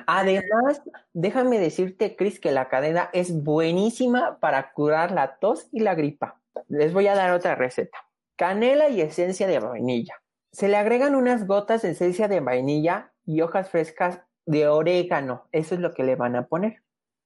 Además, 0.08 0.82
déjame 1.14 1.58
decirte, 1.58 2.18
Cris, 2.18 2.42
que 2.42 2.52
la 2.52 2.68
cadena 2.68 3.10
es 3.14 3.42
buenísima 3.42 4.40
para 4.40 4.74
curar 4.74 5.12
la 5.12 5.38
tos 5.38 5.70
y 5.72 5.80
la 5.80 5.96
gripa. 5.96 6.42
Les 6.68 6.92
voy 6.92 7.08
a 7.08 7.16
dar 7.16 7.32
otra 7.32 7.56
receta. 7.56 7.98
Canela 8.36 8.90
y 8.90 9.00
esencia 9.00 9.48
de 9.48 9.60
vainilla. 9.60 10.16
Se 10.52 10.68
le 10.68 10.76
agregan 10.76 11.16
unas 11.16 11.48
gotas 11.48 11.84
de 11.84 11.92
esencia 11.92 12.28
de 12.28 12.42
vainilla 12.42 13.14
y 13.26 13.40
hojas 13.40 13.70
frescas 13.70 14.20
de 14.46 14.68
orégano. 14.68 15.48
Eso 15.52 15.76
es 15.76 15.82
lo 15.82 15.94
que 15.94 16.04
le 16.04 16.16
van 16.16 16.36
a 16.36 16.48
poner. 16.48 16.82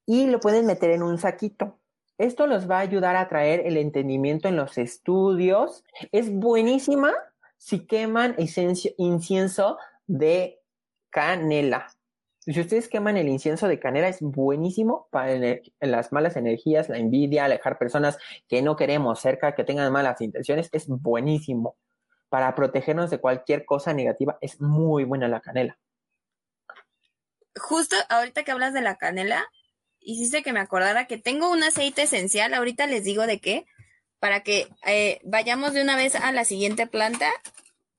Y 0.06 0.26
lo 0.26 0.40
pueden 0.40 0.66
meter 0.66 0.90
en 0.90 1.02
un 1.02 1.18
saquito. 1.18 1.78
Esto 2.18 2.46
los 2.46 2.70
va 2.70 2.78
a 2.78 2.80
ayudar 2.80 3.16
a 3.16 3.28
traer 3.28 3.66
el 3.66 3.76
entendimiento 3.76 4.48
en 4.48 4.56
los 4.56 4.78
estudios. 4.78 5.84
Es 6.12 6.32
buenísima 6.32 7.12
si 7.58 7.86
queman 7.86 8.36
incienso 8.38 9.78
de 10.06 10.60
canela. 11.10 11.88
Si 12.40 12.60
ustedes 12.60 12.88
queman 12.88 13.16
el 13.16 13.28
incienso 13.28 13.66
de 13.66 13.80
canela, 13.80 14.08
es 14.08 14.20
buenísimo 14.20 15.08
para 15.10 15.58
las 15.80 16.12
malas 16.12 16.36
energías, 16.36 16.88
la 16.88 16.98
envidia, 16.98 17.44
alejar 17.44 17.76
personas 17.76 18.18
que 18.46 18.62
no 18.62 18.76
queremos 18.76 19.18
cerca, 19.18 19.54
que 19.56 19.64
tengan 19.64 19.92
malas 19.92 20.20
intenciones. 20.20 20.68
Es 20.72 20.86
buenísimo. 20.88 21.76
Para 22.28 22.54
protegernos 22.54 23.10
de 23.10 23.18
cualquier 23.18 23.64
cosa 23.64 23.92
negativa, 23.92 24.38
es 24.40 24.60
muy 24.60 25.04
buena 25.04 25.26
la 25.26 25.40
canela. 25.40 25.76
Justo 27.56 27.96
ahorita 28.08 28.44
que 28.44 28.52
hablas 28.52 28.72
de 28.72 28.82
la 28.82 28.96
canela, 28.96 29.48
hiciste 30.00 30.42
que 30.42 30.52
me 30.52 30.60
acordara 30.60 31.06
que 31.06 31.18
tengo 31.18 31.50
un 31.50 31.62
aceite 31.62 32.02
esencial, 32.02 32.54
ahorita 32.54 32.86
les 32.86 33.04
digo 33.04 33.26
de 33.26 33.40
qué, 33.40 33.66
para 34.18 34.42
que 34.42 34.68
eh, 34.86 35.20
vayamos 35.24 35.72
de 35.72 35.82
una 35.82 35.96
vez 35.96 36.14
a 36.14 36.32
la 36.32 36.44
siguiente 36.44 36.86
planta. 36.86 37.30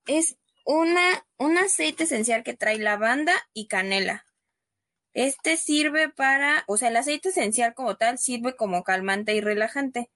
Es 0.05 0.37
una, 0.65 1.25
un 1.37 1.57
aceite 1.57 2.03
esencial 2.03 2.43
que 2.43 2.53
trae 2.53 2.77
lavanda 2.79 3.33
y 3.53 3.67
canela. 3.67 4.25
Este 5.13 5.57
sirve 5.57 6.09
para, 6.09 6.63
o 6.67 6.77
sea, 6.77 6.89
el 6.89 6.97
aceite 6.97 7.29
esencial 7.29 7.73
como 7.73 7.97
tal 7.97 8.19
sirve 8.19 8.55
como 8.55 8.83
calmante 8.83 9.33
y 9.33 9.41
relajante. 9.41 10.11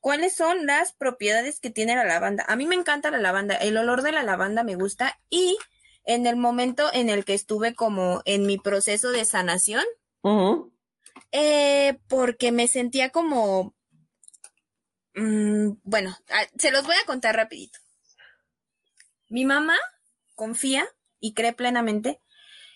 ¿Cuáles 0.00 0.34
son 0.34 0.66
las 0.66 0.92
propiedades 0.92 1.60
que 1.60 1.70
tiene 1.70 1.94
la 1.94 2.04
lavanda? 2.04 2.44
A 2.48 2.56
mí 2.56 2.66
me 2.66 2.74
encanta 2.74 3.10
la 3.10 3.18
lavanda, 3.18 3.54
el 3.54 3.76
olor 3.76 4.02
de 4.02 4.12
la 4.12 4.22
lavanda 4.22 4.64
me 4.64 4.74
gusta 4.74 5.20
y 5.28 5.58
en 6.04 6.26
el 6.26 6.36
momento 6.36 6.90
en 6.92 7.10
el 7.10 7.24
que 7.24 7.34
estuve 7.34 7.74
como 7.74 8.22
en 8.24 8.46
mi 8.46 8.58
proceso 8.58 9.10
de 9.10 9.24
sanación, 9.24 9.84
eh, 11.32 11.98
porque 12.08 12.52
me 12.52 12.68
sentía 12.68 13.10
como... 13.10 13.74
Mm, 15.14 15.72
bueno, 15.82 16.16
se 16.58 16.70
los 16.70 16.86
voy 16.86 16.96
a 17.02 17.06
contar 17.06 17.36
rapidito. 17.36 17.78
Mi 19.28 19.44
mamá 19.44 19.76
confía 20.34 20.88
y 21.20 21.34
cree 21.34 21.52
plenamente 21.52 22.20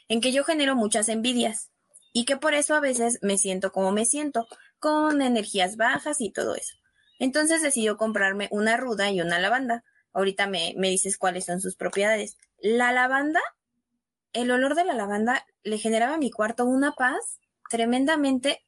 en 0.09 0.21
que 0.21 0.33
yo 0.33 0.45
genero 0.45 0.77
muchas 0.77 1.09
envidias 1.09 1.71
y 2.13 2.25
que 2.25 2.37
por 2.37 2.55
eso 2.55 2.75
a 2.75 2.81
veces 2.81 3.19
me 3.23 3.39
siento 3.39 3.73
como 3.73 3.91
me 3.91 4.05
siento, 4.05 4.47
con 4.79 5.23
energías 5.23 5.77
bajas 5.77 6.21
y 6.21 6.31
todo 6.31 6.55
eso. 6.55 6.77
Entonces 7.19 7.63
decidió 7.63 7.97
comprarme 7.97 8.49
una 8.51 8.77
ruda 8.77 9.11
y 9.11 9.21
una 9.21 9.39
lavanda. 9.39 9.83
Ahorita 10.13 10.47
me, 10.47 10.75
me 10.77 10.91
dices 10.91 11.19
cuáles 11.19 11.47
son 11.47 11.61
sus 11.61 11.75
propiedades. 11.75 12.37
La 12.59 12.93
lavanda, 12.93 13.41
el 14.33 14.51
olor 14.51 14.75
de 14.75 14.85
la 14.85 14.95
lavanda 14.95 15.47
le 15.63 15.79
generaba 15.79 16.15
a 16.15 16.19
mi 16.19 16.31
cuarto 16.31 16.65
una 16.65 16.93
paz 16.93 17.41
tremendamente 17.71 18.65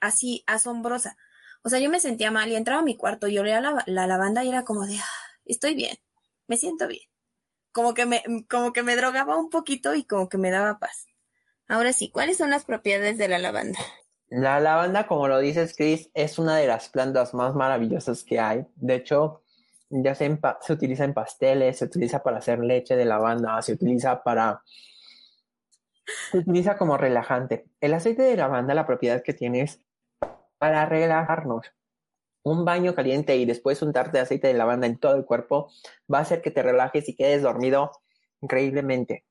así 0.00 0.42
asombrosa. 0.46 1.16
O 1.62 1.68
sea, 1.68 1.80
yo 1.80 1.90
me 1.90 2.00
sentía 2.00 2.30
mal 2.30 2.48
y 2.50 2.56
entraba 2.56 2.80
a 2.80 2.84
mi 2.84 2.96
cuarto 2.96 3.28
y 3.28 3.38
olía 3.38 3.60
la, 3.60 3.82
la 3.86 4.06
lavanda 4.06 4.44
y 4.44 4.48
era 4.48 4.64
como 4.64 4.86
de, 4.86 4.96
ah, 4.98 5.38
estoy 5.44 5.74
bien, 5.74 5.96
me 6.46 6.56
siento 6.56 6.86
bien. 6.86 7.02
Como 7.72 7.92
que 7.92 8.06
me, 8.06 8.22
como 8.48 8.72
que 8.72 8.82
me 8.82 8.96
drogaba 8.96 9.36
un 9.36 9.50
poquito 9.50 9.94
y 9.94 10.04
como 10.04 10.28
que 10.28 10.38
me 10.38 10.50
daba 10.50 10.78
paz. 10.78 11.06
Ahora 11.68 11.92
sí, 11.92 12.10
¿cuáles 12.10 12.36
son 12.36 12.50
las 12.50 12.64
propiedades 12.64 13.18
de 13.18 13.28
la 13.28 13.38
lavanda? 13.38 13.78
La 14.28 14.60
lavanda, 14.60 15.06
como 15.06 15.28
lo 15.28 15.38
dices, 15.38 15.74
Chris, 15.76 16.10
es 16.14 16.38
una 16.38 16.56
de 16.56 16.66
las 16.66 16.88
plantas 16.88 17.34
más 17.34 17.54
maravillosas 17.54 18.24
que 18.24 18.40
hay. 18.40 18.66
De 18.74 18.96
hecho, 18.96 19.42
ya 19.90 20.14
se, 20.14 20.38
se 20.60 20.72
utiliza 20.72 21.04
en 21.04 21.14
pasteles, 21.14 21.78
se 21.78 21.84
utiliza 21.84 22.22
para 22.22 22.38
hacer 22.38 22.58
leche 22.58 22.96
de 22.96 23.04
lavanda, 23.04 23.60
se 23.62 23.72
utiliza 23.72 24.22
para 24.22 24.62
se 26.30 26.38
utiliza 26.38 26.76
como 26.76 26.96
relajante. 26.96 27.66
El 27.80 27.94
aceite 27.94 28.22
de 28.22 28.36
lavanda, 28.36 28.74
la 28.74 28.86
propiedad 28.86 29.22
que 29.22 29.34
tiene 29.34 29.62
es 29.62 29.80
para 30.58 30.86
relajarnos. 30.86 31.72
Un 32.42 32.64
baño 32.64 32.94
caliente 32.94 33.36
y 33.36 33.44
después 33.44 33.82
untarte 33.82 34.18
de 34.18 34.22
aceite 34.22 34.48
de 34.48 34.54
lavanda 34.54 34.86
en 34.86 34.98
todo 34.98 35.16
el 35.16 35.24
cuerpo 35.24 35.70
va 36.12 36.18
a 36.18 36.22
hacer 36.22 36.42
que 36.42 36.52
te 36.52 36.62
relajes 36.62 37.08
y 37.08 37.16
quedes 37.16 37.42
dormido 37.42 37.90
increíblemente. 38.40 39.24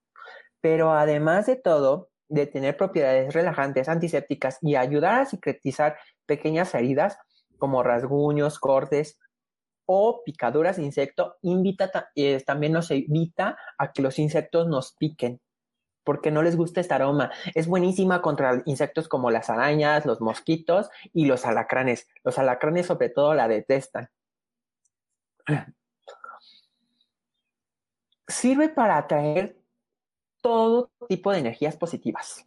Pero 0.59 0.91
además 0.91 1.45
de 1.45 1.55
todo, 1.55 2.09
de 2.27 2.47
tener 2.47 2.75
propiedades 2.75 3.33
relajantes, 3.33 3.88
antisépticas 3.88 4.57
y 4.62 4.75
ayudar 4.75 5.21
a 5.21 5.25
cicatrizar 5.25 5.97
pequeñas 6.25 6.74
heridas 6.75 7.17
como 7.57 7.83
rasguños, 7.83 8.59
cortes 8.59 9.17
o 9.86 10.24
picaduras 10.24 10.77
de 10.77 10.84
insecto, 10.84 11.38
invita, 11.42 12.12
eh, 12.15 12.42
también 12.46 12.74
nos 12.74 12.92
evita 12.92 13.58
a 13.77 13.92
que 13.92 14.01
los 14.01 14.20
insectos 14.20 14.68
nos 14.68 14.94
piquen 14.94 15.42
porque 16.06 16.32
no 16.32 16.42
les 16.44 16.56
gusta 16.56 16.80
este 16.80 16.94
aroma. 16.94 17.32
Es 17.54 17.68
buenísima 17.68 18.22
contra 18.22 18.62
insectos 18.65 19.10
como 19.10 19.32
las 19.32 19.50
arañas, 19.50 20.06
los 20.06 20.22
mosquitos 20.22 20.89
y 21.12 21.25
los 21.25 21.46
alacranes. 21.46 22.08
Los 22.24 22.38
alacranes 22.38 22.86
sobre 22.86 23.10
todo 23.10 23.34
la 23.34 23.50
detestan. 23.50 24.10
Sirve 28.27 28.70
para 28.70 28.98
atraer 28.98 29.60
todo 30.42 30.92
tipo 31.10 31.32
de 31.32 31.39
energías 31.39 31.75
positivas. 31.75 32.46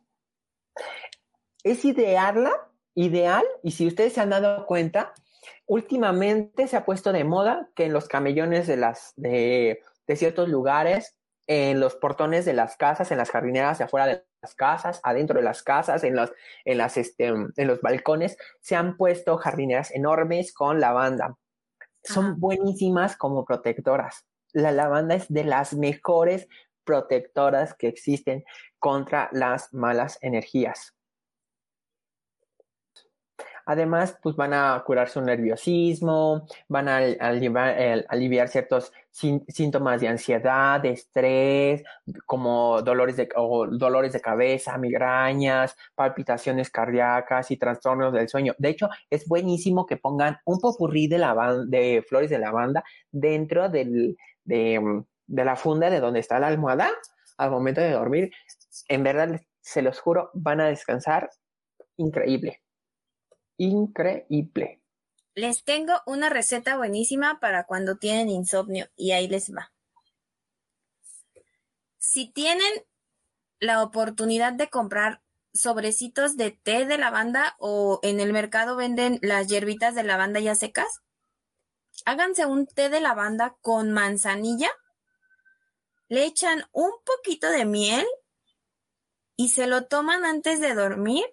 Es 1.65 1.85
idearla, 1.85 2.53
ideal, 2.95 3.45
y 3.65 3.73
si 3.73 3.87
ustedes 3.89 4.13
se 4.13 4.21
han 4.21 4.31
dado 4.31 4.67
cuenta, 4.67 5.13
últimamente 5.67 6.69
se 6.69 6.77
ha 6.77 6.85
puesto 6.85 7.13
de 7.13 7.25
moda 7.25 7.69
que 7.75 7.87
en 7.87 7.93
los 7.93 8.09
camellones 8.09 8.67
de 8.67 8.77
las 8.77 9.13
de, 9.17 9.83
de 10.07 10.17
ciertos 10.17 10.49
lugares 10.49 11.19
en 11.49 11.81
los 11.81 11.97
portones 11.97 12.45
de 12.45 12.53
las 12.53 12.77
casas, 12.77 13.11
en 13.11 13.19
las 13.19 13.31
jardineras 13.31 13.79
de 13.79 13.85
afuera 13.85 14.07
de 14.07 14.25
las 14.43 14.55
casas, 14.55 15.01
adentro 15.03 15.39
de 15.39 15.45
las 15.45 15.63
casas, 15.63 16.05
en 16.05 16.15
los, 16.15 16.31
en 16.65 16.79
las, 16.79 16.97
este, 16.99 17.27
en 17.27 17.67
los 17.67 17.81
balcones, 17.81 18.37
se 18.61 18.77
han 18.77 18.97
puesto 18.97 19.39
jardineras 19.39 19.91
enormes 19.91 20.53
con 20.53 20.79
lavanda. 20.79 21.37
Son 22.05 22.39
buenísimas 22.39 23.17
como 23.17 23.47
protectoras. 23.47 24.27
La 24.53 24.73
lavanda 24.73 25.15
es 25.15 25.27
de 25.29 25.45
las 25.45 25.73
mejores 25.73 26.49
protectoras 26.85 27.75
que 27.75 27.89
existen 27.89 28.45
contra 28.79 29.31
las 29.33 29.73
malas 29.73 30.19
energías. 30.21 30.98
Además, 33.69 34.17
pues 34.23 34.35
van 34.35 34.55
a 34.55 34.83
curar 34.87 35.11
su 35.11 35.21
nerviosismo, 35.21 36.47
van 36.69 36.89
a, 36.89 36.97
aliviar, 36.97 38.49
ciertos 38.49 38.91
síntomas 39.11 40.01
de 40.01 40.09
ansiedad, 40.09 40.81
de 40.81 40.93
estrés, 40.93 41.85
como 42.25 42.81
dolores 42.81 43.19
de, 43.19 43.29
dolores 43.73 44.15
de 44.15 44.23
cabeza, 44.23 44.79
migrañas, 44.79 45.77
palpitaciones 45.95 46.71
cardíacas 46.71 47.51
y 47.51 47.59
trastornos 47.59 48.15
del 48.15 48.31
sueño. 48.31 48.55
De 48.57 48.71
hecho, 48.71 48.89
es 49.11 49.29
buenísimo 49.29 49.85
que 49.85 49.99
pongan 49.99 50.39
un 50.47 50.61
popurrí 50.61 51.07
de, 51.07 51.19
de 51.67 52.03
flores 52.09 52.31
de 52.31 52.39
lavanda 52.39 52.83
dentro 53.11 53.69
de, 53.69 54.17
de 54.47 55.45
la 55.45 55.57
funda 55.57 55.91
de 55.91 56.01
donde 56.01 56.21
está 56.21 56.39
la 56.39 56.47
almohada 56.47 56.89
al 57.37 57.51
momento 57.51 57.83
de 57.83 57.91
dormir. 57.91 58.31
En 58.89 59.03
verdad, 59.03 59.43
se 59.61 59.83
los 59.83 60.01
juro, 60.01 60.31
van 60.33 60.63
a 60.63 60.69
descansar 60.69 61.29
increíble 61.99 62.63
increíble. 63.59 64.81
Les 65.35 65.63
tengo 65.65 65.93
una 66.07 66.31
receta 66.31 66.77
buenísima 66.77 67.39
para 67.39 67.65
cuando 67.65 67.97
tienen 67.97 68.31
insomnio 68.31 68.89
y 68.97 69.13
ahí 69.13 69.29
les 69.29 69.55
va. 69.55 69.73
Si 71.99 72.33
tienen 72.33 72.73
la 73.61 73.83
oportunidad 73.83 74.55
de 74.55 74.71
comprar 74.71 75.23
sobrecitos 75.53 76.37
de 76.37 76.53
té 76.53 76.87
de 76.87 76.97
lavanda 76.97 77.57
o 77.59 78.01
en 78.03 78.21
el 78.21 78.33
mercado 78.33 78.77
venden 78.77 79.19
las 79.21 79.49
hierbitas 79.49 79.95
de 79.95 80.05
lavanda 80.05 80.41
ya 80.41 80.55
secas, 80.55 81.03
háganse 82.07 82.47
un 82.47 82.67
té 82.67 82.89
de 82.89 83.01
lavanda 83.01 83.57
con 83.61 83.93
manzanilla 83.93 84.71
le 86.09 86.25
echan 86.25 86.65
un 86.73 86.91
poquito 87.05 87.51
de 87.51 87.65
miel 87.65 88.07
y 89.37 89.51
se 89.51 89.67
lo 89.67 89.87
toman 89.87 90.25
antes 90.25 90.61
de 90.61 90.75
dormir, 90.75 91.25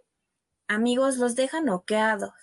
amigos, 0.68 1.18
los 1.18 1.36
dejan 1.36 1.66
noqueados. 1.66 2.34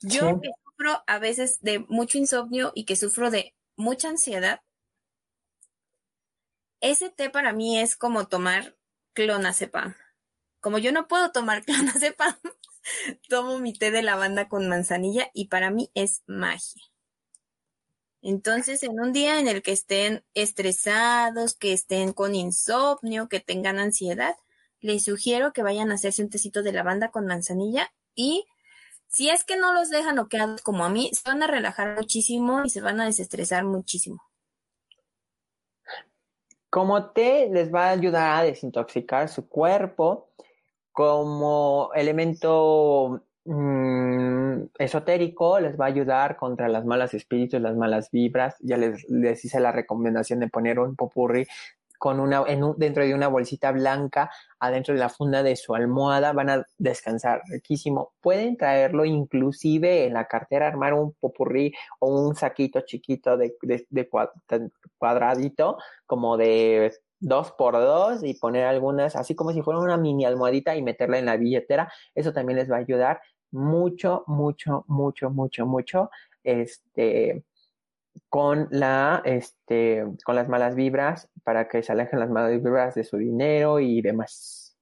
Yo 0.00 0.40
que 0.40 0.50
sufro 0.64 1.02
a 1.06 1.18
veces 1.18 1.60
de 1.60 1.80
mucho 1.80 2.18
insomnio 2.18 2.72
y 2.74 2.84
que 2.84 2.96
sufro 2.96 3.30
de 3.30 3.54
mucha 3.76 4.08
ansiedad, 4.08 4.60
ese 6.80 7.10
té 7.10 7.30
para 7.30 7.52
mí 7.52 7.78
es 7.80 7.96
como 7.96 8.28
tomar 8.28 8.76
clonazepam. 9.12 9.96
Como 10.60 10.78
yo 10.78 10.92
no 10.92 11.08
puedo 11.08 11.32
tomar 11.32 11.64
clonazepam, 11.64 12.36
tomo 13.28 13.58
mi 13.58 13.72
té 13.72 13.90
de 13.90 14.02
lavanda 14.02 14.48
con 14.48 14.68
manzanilla 14.68 15.30
y 15.34 15.48
para 15.48 15.70
mí 15.70 15.90
es 15.94 16.22
magia. 16.26 16.82
Entonces, 18.20 18.82
en 18.82 18.98
un 19.00 19.12
día 19.12 19.38
en 19.38 19.46
el 19.48 19.62
que 19.62 19.72
estén 19.72 20.24
estresados, 20.34 21.54
que 21.54 21.72
estén 21.72 22.12
con 22.12 22.34
insomnio, 22.34 23.28
que 23.28 23.40
tengan 23.40 23.78
ansiedad, 23.78 24.36
les 24.80 25.04
sugiero 25.04 25.52
que 25.52 25.62
vayan 25.62 25.90
a 25.90 25.94
hacerse 25.94 26.22
un 26.22 26.30
tecito 26.30 26.62
de 26.62 26.72
lavanda 26.72 27.10
con 27.10 27.26
manzanilla 27.26 27.90
y 28.14 28.46
si 29.08 29.30
es 29.30 29.42
que 29.42 29.56
no 29.56 29.72
los 29.72 29.88
dejan 29.88 30.16
noqueados 30.16 30.60
como 30.62 30.84
a 30.84 30.90
mí, 30.90 31.10
se 31.12 31.28
van 31.28 31.42
a 31.42 31.46
relajar 31.46 31.96
muchísimo 31.96 32.64
y 32.64 32.70
se 32.70 32.82
van 32.82 33.00
a 33.00 33.06
desestresar 33.06 33.64
muchísimo. 33.64 34.22
Como 36.70 37.10
té 37.12 37.48
les 37.50 37.72
va 37.72 37.86
a 37.86 37.90
ayudar 37.92 38.40
a 38.40 38.42
desintoxicar 38.42 39.30
su 39.30 39.48
cuerpo, 39.48 40.28
como 40.92 41.90
elemento 41.94 43.22
mm, 43.46 44.64
esotérico 44.78 45.58
les 45.60 45.80
va 45.80 45.86
a 45.86 45.88
ayudar 45.88 46.36
contra 46.36 46.68
las 46.68 46.84
malas 46.84 47.14
espíritus, 47.14 47.60
las 47.62 47.76
malas 47.76 48.10
vibras. 48.10 48.56
Ya 48.60 48.76
les, 48.76 49.08
les 49.08 49.42
hice 49.42 49.58
la 49.60 49.72
recomendación 49.72 50.40
de 50.40 50.48
poner 50.48 50.78
un 50.78 50.96
popurrí 50.96 51.46
con 51.98 52.20
una, 52.20 52.44
en 52.46 52.62
dentro 52.76 53.04
de 53.04 53.14
una 53.14 53.28
bolsita 53.28 53.72
blanca, 53.72 54.30
adentro 54.60 54.94
de 54.94 55.00
la 55.00 55.08
funda 55.08 55.42
de 55.42 55.56
su 55.56 55.74
almohada, 55.74 56.32
van 56.32 56.50
a 56.50 56.66
descansar 56.78 57.42
riquísimo. 57.50 58.12
Pueden 58.20 58.56
traerlo 58.56 59.04
inclusive 59.04 60.06
en 60.06 60.14
la 60.14 60.26
cartera, 60.26 60.68
armar 60.68 60.94
un 60.94 61.12
popurrí 61.14 61.74
o 61.98 62.26
un 62.26 62.36
saquito 62.36 62.80
chiquito 62.82 63.36
de, 63.36 63.54
de, 63.60 64.08
cuadradito, 64.98 65.78
como 66.06 66.36
de 66.36 66.92
dos 67.20 67.52
por 67.52 67.74
dos 67.74 68.22
y 68.22 68.34
poner 68.34 68.64
algunas, 68.64 69.16
así 69.16 69.34
como 69.34 69.52
si 69.52 69.62
fuera 69.62 69.80
una 69.80 69.96
mini 69.96 70.24
almohadita 70.24 70.76
y 70.76 70.82
meterla 70.82 71.18
en 71.18 71.26
la 71.26 71.36
billetera. 71.36 71.92
Eso 72.14 72.32
también 72.32 72.58
les 72.58 72.70
va 72.70 72.76
a 72.76 72.80
ayudar 72.80 73.20
mucho, 73.50 74.24
mucho, 74.26 74.84
mucho, 74.88 75.30
mucho, 75.30 75.66
mucho. 75.66 76.10
Este, 76.44 77.44
con 78.28 78.68
la 78.70 79.22
este 79.24 80.04
con 80.24 80.34
las 80.34 80.48
malas 80.48 80.74
vibras 80.74 81.30
para 81.44 81.68
que 81.68 81.82
se 81.82 81.92
alejen 81.92 82.20
las 82.20 82.30
malas 82.30 82.50
vibras 82.62 82.94
de 82.94 83.04
su 83.04 83.16
dinero 83.16 83.80
y 83.80 84.02
demás. 84.02 84.76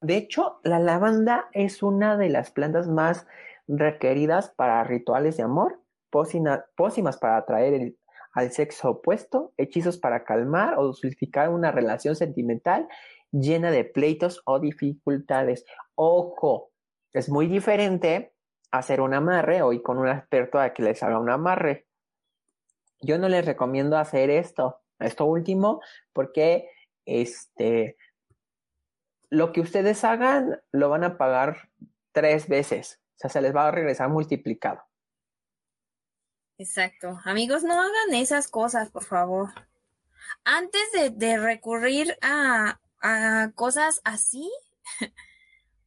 De 0.00 0.16
hecho, 0.16 0.60
la 0.62 0.78
lavanda 0.78 1.48
es 1.52 1.82
una 1.82 2.16
de 2.16 2.28
las 2.28 2.50
plantas 2.50 2.86
más 2.86 3.26
requeridas 3.66 4.50
para 4.50 4.84
rituales 4.84 5.36
de 5.36 5.42
amor, 5.42 5.80
pócimas 6.10 7.16
para 7.18 7.38
atraer 7.38 7.94
al 8.32 8.52
sexo 8.52 8.90
opuesto, 8.90 9.52
hechizos 9.56 9.98
para 9.98 10.24
calmar 10.24 10.78
o 10.78 10.84
dulcificar 10.84 11.48
una 11.48 11.72
relación 11.72 12.14
sentimental 12.14 12.86
llena 13.32 13.70
de 13.70 13.84
pleitos 13.84 14.42
o 14.44 14.60
dificultades. 14.60 15.64
Ojo, 15.94 16.70
es 17.12 17.28
muy 17.28 17.46
diferente 17.46 18.34
hacer 18.70 19.00
un 19.00 19.14
amarre 19.14 19.62
o 19.62 19.72
ir 19.72 19.82
con 19.82 19.98
un 19.98 20.08
experto 20.08 20.58
a 20.58 20.74
que 20.74 20.82
les 20.82 21.02
haga 21.02 21.18
un 21.18 21.30
amarre 21.30 21.85
yo 23.00 23.18
no 23.18 23.28
les 23.28 23.44
recomiendo 23.44 23.98
hacer 23.98 24.30
esto, 24.30 24.80
esto 24.98 25.24
último, 25.24 25.80
porque 26.12 26.68
este, 27.04 27.96
lo 29.30 29.52
que 29.52 29.60
ustedes 29.60 30.04
hagan 30.04 30.60
lo 30.72 30.88
van 30.88 31.04
a 31.04 31.18
pagar 31.18 31.70
tres 32.12 32.48
veces, 32.48 33.00
o 33.16 33.18
sea, 33.18 33.30
se 33.30 33.40
les 33.40 33.54
va 33.54 33.68
a 33.68 33.70
regresar 33.70 34.08
multiplicado. 34.08 34.82
Exacto. 36.58 37.20
Amigos, 37.24 37.62
no 37.64 37.74
hagan 37.74 38.14
esas 38.14 38.48
cosas, 38.48 38.90
por 38.90 39.04
favor. 39.04 39.50
Antes 40.44 40.82
de, 41.16 41.38
recurrir 41.38 42.16
a, 42.22 42.80
a 43.02 43.52
cosas 43.54 44.00
así, 44.04 44.50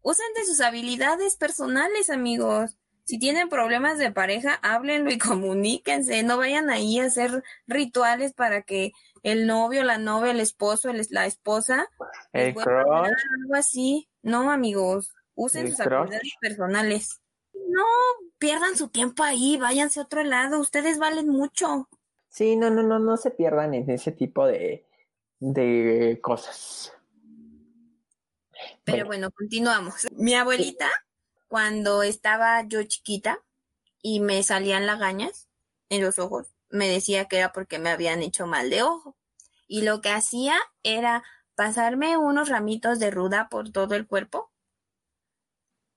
usen 0.02 0.34
de 0.36 0.45
sus 0.45 0.62
habilidades 0.62 1.36
personales, 1.38 2.10
amigos. 2.10 2.78
Si 3.10 3.17
tienen 3.17 3.50
problemas 3.50 3.98
de 3.98 4.12
pareja, 4.12 4.60
háblenlo 4.62 5.10
y 5.10 5.17
comuníquense. 5.17 6.22
No 6.22 6.38
vayan 6.38 6.69
ahí 6.69 7.00
a 7.00 7.06
hacer 7.06 7.43
rituales 7.65 8.34
para 8.34 8.62
que 8.62 8.91
el 9.24 9.48
novio, 9.48 9.84
la 9.84 9.98
novia, 9.98 10.30
el 10.30 10.39
esposo, 10.39 10.93
la 10.93 11.26
esposa, 11.26 11.88
el 12.34 12.54
crush. 12.54 12.67
algo 12.67 13.56
así. 13.56 14.08
No, 14.22 14.52
amigos, 14.52 15.15
usen 15.34 15.72
sus 15.72 15.80
habilidades 15.80 16.34
personales. 16.39 17.19
No 17.52 17.84
pierdan 18.38 18.78
su 18.78 18.89
tiempo 18.89 19.24
ahí, 19.24 19.58
váyanse 19.58 20.02
a 20.02 20.04
otro 20.04 20.24
lado. 20.24 20.60
Ustedes 20.60 21.00
valen 21.00 21.30
mucho. 21.30 21.89
Sí, 22.28 22.56
no, 22.58 22.69
no, 22.69 22.84
no, 22.84 23.00
no 23.00 23.17
se 23.17 23.32
pierdan 23.32 23.74
en 23.74 23.89
ese 23.89 24.12
tipo 24.12 24.45
de, 24.45 24.86
de 25.39 26.19
cosas. 26.22 26.93
Pero 28.84 29.08
bueno, 29.08 29.32
continuamos. 29.32 30.06
Mi 30.12 30.36
abuelita 30.36 30.91
cuando 31.49 32.03
estaba 32.03 32.63
yo 32.63 32.83
chiquita 32.83 33.43
y 34.01 34.21
me 34.21 34.41
salían 34.43 34.85
lagañas 34.85 35.49
en 35.89 36.01
los 36.01 36.19
ojos, 36.19 36.53
me 36.69 36.88
decía 36.88 37.25
que 37.25 37.39
era 37.39 37.51
porque 37.51 37.79
me 37.79 37.89
habían 37.89 38.21
hecho 38.21 38.47
mal 38.47 38.69
de 38.69 38.83
ojo. 38.83 39.17
Y 39.67 39.81
lo 39.81 39.99
que 39.99 40.09
hacía 40.09 40.57
era 40.83 41.23
pasarme 41.55 42.17
unos 42.17 42.49
ramitos 42.49 42.99
de 42.99 43.12
ruda 43.12 43.49
por 43.49 43.71
todo 43.71 43.95
el 43.95 44.07
cuerpo. 44.07 44.51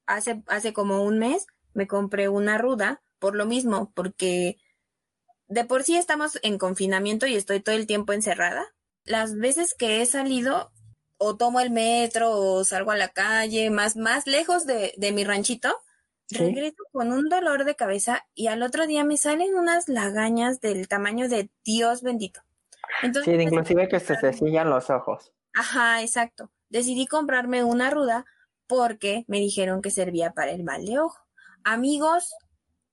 Hace, 0.06 0.42
hace 0.48 0.72
como 0.72 1.04
un 1.04 1.18
mes 1.18 1.46
me 1.74 1.86
compré 1.86 2.28
una 2.28 2.58
ruda 2.58 3.02
por 3.18 3.36
lo 3.36 3.46
mismo, 3.46 3.92
porque 3.94 4.56
de 5.48 5.64
por 5.64 5.84
sí 5.84 5.96
estamos 5.96 6.38
en 6.42 6.58
confinamiento 6.58 7.26
y 7.26 7.36
estoy 7.36 7.60
todo 7.60 7.76
el 7.76 7.86
tiempo 7.86 8.14
encerrada. 8.14 8.74
Las 9.04 9.36
veces 9.36 9.74
que 9.74 10.00
he 10.00 10.06
salido 10.06 10.71
o 11.22 11.36
tomo 11.36 11.60
el 11.60 11.70
metro 11.70 12.30
o 12.32 12.64
salgo 12.64 12.90
a 12.90 12.96
la 12.96 13.08
calle, 13.08 13.70
más, 13.70 13.96
más 13.96 14.26
lejos 14.26 14.66
de, 14.66 14.92
mi 15.14 15.24
ranchito, 15.24 15.78
regreso 16.30 16.82
con 16.90 17.12
un 17.12 17.28
dolor 17.28 17.64
de 17.64 17.76
cabeza 17.76 18.26
y 18.34 18.48
al 18.48 18.62
otro 18.62 18.86
día 18.86 19.04
me 19.04 19.16
salen 19.16 19.54
unas 19.54 19.88
lagañas 19.88 20.60
del 20.60 20.88
tamaño 20.88 21.28
de 21.28 21.50
Dios 21.64 22.02
bendito. 22.02 22.40
Entonces, 23.02 23.36
sí, 23.36 23.40
inclusive 23.40 23.88
que 23.88 24.00
se 24.00 24.16
te 24.16 24.32
sillan 24.32 24.68
los 24.68 24.90
ojos. 24.90 25.32
Ajá, 25.54 26.02
exacto. 26.02 26.50
Decidí 26.68 27.06
comprarme 27.06 27.62
una 27.62 27.90
ruda 27.90 28.24
porque 28.66 29.24
me 29.28 29.38
dijeron 29.38 29.80
que 29.80 29.90
servía 29.90 30.32
para 30.32 30.50
el 30.50 30.64
mal 30.64 30.84
de 30.84 30.98
ojo. 30.98 31.18
Amigos, 31.62 32.34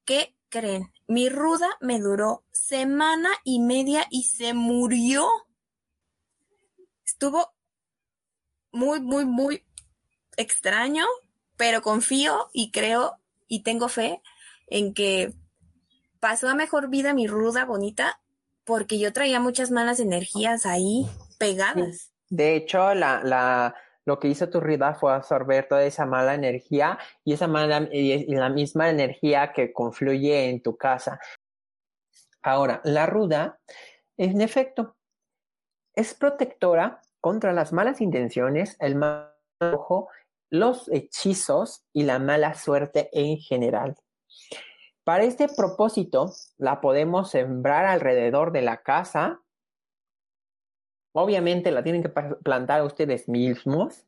¿qué 0.06 0.36
creen? 0.50 0.92
Mi 1.08 1.30
ruda 1.30 1.68
me 1.82 2.00
duró 2.00 2.44
semana 2.52 3.30
y 3.44 3.60
media 3.60 4.06
y 4.12 4.24
se 4.24 4.54
murió. 4.54 5.28
Estuvo 7.06 7.54
muy, 8.72 9.00
muy, 9.00 9.26
muy 9.26 9.64
extraño, 10.38 11.06
pero 11.58 11.82
confío 11.82 12.50
y 12.54 12.72
creo 12.72 13.18
y 13.48 13.64
tengo 13.64 13.90
fe 13.90 14.22
en 14.68 14.94
que 14.94 15.34
pasó 16.20 16.48
a 16.50 16.56
mejor 16.56 16.90
vida 16.90 17.14
mi 17.14 17.28
ruda 17.28 17.66
bonita 17.66 18.20
porque 18.64 19.00
yo 19.00 19.12
traía 19.12 19.40
muchas 19.40 19.72
malas 19.72 20.00
energías 20.00 20.66
ahí 20.66 21.08
pegadas. 21.40 22.14
De 22.30 22.56
hecho, 22.56 22.94
la, 22.94 23.24
la, 23.24 23.76
lo 24.06 24.20
que 24.20 24.28
hizo 24.28 24.50
tu 24.50 24.60
ruda 24.60 24.94
fue 24.94 25.14
absorber 25.14 25.68
toda 25.68 25.84
esa 25.84 26.06
mala 26.06 26.36
energía 26.36 27.00
y 27.24 27.34
esa 27.34 27.48
mala 27.48 27.90
y 27.92 28.26
la 28.28 28.50
misma 28.50 28.90
energía 28.90 29.52
que 29.54 29.74
confluye 29.74 30.50
en 30.50 30.62
tu 30.62 30.78
casa. 30.78 31.20
Ahora, 32.42 32.82
la 32.84 33.06
ruda, 33.06 33.60
en 34.18 34.42
efecto, 34.42 34.96
es 35.96 36.14
protectora 36.14 37.02
contra 37.22 37.54
las 37.54 37.74
malas 37.74 38.02
intenciones, 38.02 38.78
el 38.80 38.96
mal 38.96 39.34
ojo, 39.60 40.10
los 40.50 40.90
hechizos 40.90 41.84
y 41.94 42.04
la 42.04 42.20
mala 42.20 42.54
suerte 42.56 43.10
en 43.14 43.38
general. 43.38 43.96
Para 45.04 45.24
este 45.24 45.48
propósito, 45.48 46.32
la 46.58 46.82
podemos 46.82 47.32
sembrar 47.32 47.86
alrededor 47.86 48.52
de 48.52 48.62
la 48.62 48.78
casa. 48.78 49.42
Obviamente 51.14 51.72
la 51.72 51.84
tienen 51.84 52.04
que 52.04 52.10
plantar 52.10 52.84
ustedes 52.84 53.28
mismos 53.28 54.06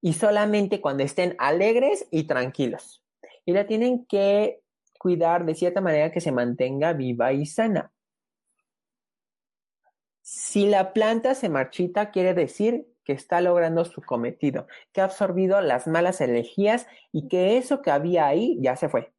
y 0.00 0.12
solamente 0.12 0.80
cuando 0.80 1.02
estén 1.02 1.34
alegres 1.38 2.06
y 2.10 2.24
tranquilos. 2.24 3.02
Y 3.44 3.52
la 3.52 3.66
tienen 3.66 4.06
que 4.06 4.62
cuidar 4.98 5.44
de 5.44 5.54
cierta 5.54 5.80
manera 5.80 6.12
que 6.12 6.20
se 6.20 6.32
mantenga 6.32 6.92
viva 6.92 7.32
y 7.32 7.46
sana. 7.46 7.93
Si 10.24 10.66
la 10.66 10.94
planta 10.94 11.34
se 11.34 11.50
marchita, 11.50 12.10
quiere 12.10 12.32
decir 12.32 12.88
que 13.04 13.12
está 13.12 13.42
logrando 13.42 13.84
su 13.84 14.00
cometido, 14.00 14.66
que 14.92 15.02
ha 15.02 15.04
absorbido 15.04 15.60
las 15.60 15.86
malas 15.86 16.22
energías 16.22 16.86
y 17.12 17.28
que 17.28 17.58
eso 17.58 17.82
que 17.82 17.90
había 17.90 18.26
ahí 18.26 18.58
ya 18.62 18.74
se 18.74 18.88
fue. 18.88 19.12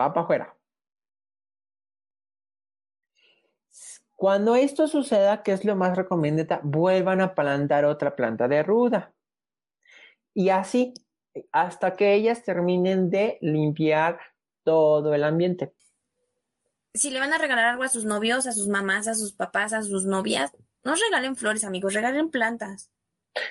Va 0.00 0.14
para 0.14 0.24
afuera. 0.24 0.56
Cuando 4.16 4.56
esto 4.56 4.88
suceda, 4.88 5.42
que 5.42 5.52
es 5.52 5.66
lo 5.66 5.76
más 5.76 5.94
recomendable, 5.94 6.60
vuelvan 6.64 7.20
a 7.20 7.34
plantar 7.34 7.84
otra 7.84 8.16
planta 8.16 8.48
de 8.48 8.62
ruda. 8.62 9.12
Y 10.32 10.48
así, 10.48 10.94
hasta 11.52 11.96
que 11.96 12.14
ellas 12.14 12.44
terminen 12.44 13.10
de 13.10 13.36
limpiar 13.42 14.18
todo 14.62 15.12
el 15.14 15.24
ambiente. 15.24 15.74
Si 16.94 17.10
le 17.10 17.18
van 17.18 17.32
a 17.32 17.38
regalar 17.38 17.64
algo 17.64 17.82
a 17.82 17.88
sus 17.88 18.04
novios, 18.04 18.46
a 18.46 18.52
sus 18.52 18.68
mamás, 18.68 19.08
a 19.08 19.14
sus 19.14 19.32
papás, 19.32 19.72
a 19.72 19.82
sus 19.82 20.06
novias, 20.06 20.52
no 20.84 20.94
regalen 20.94 21.34
flores, 21.34 21.64
amigos, 21.64 21.92
regalen 21.92 22.30
plantas. 22.30 22.90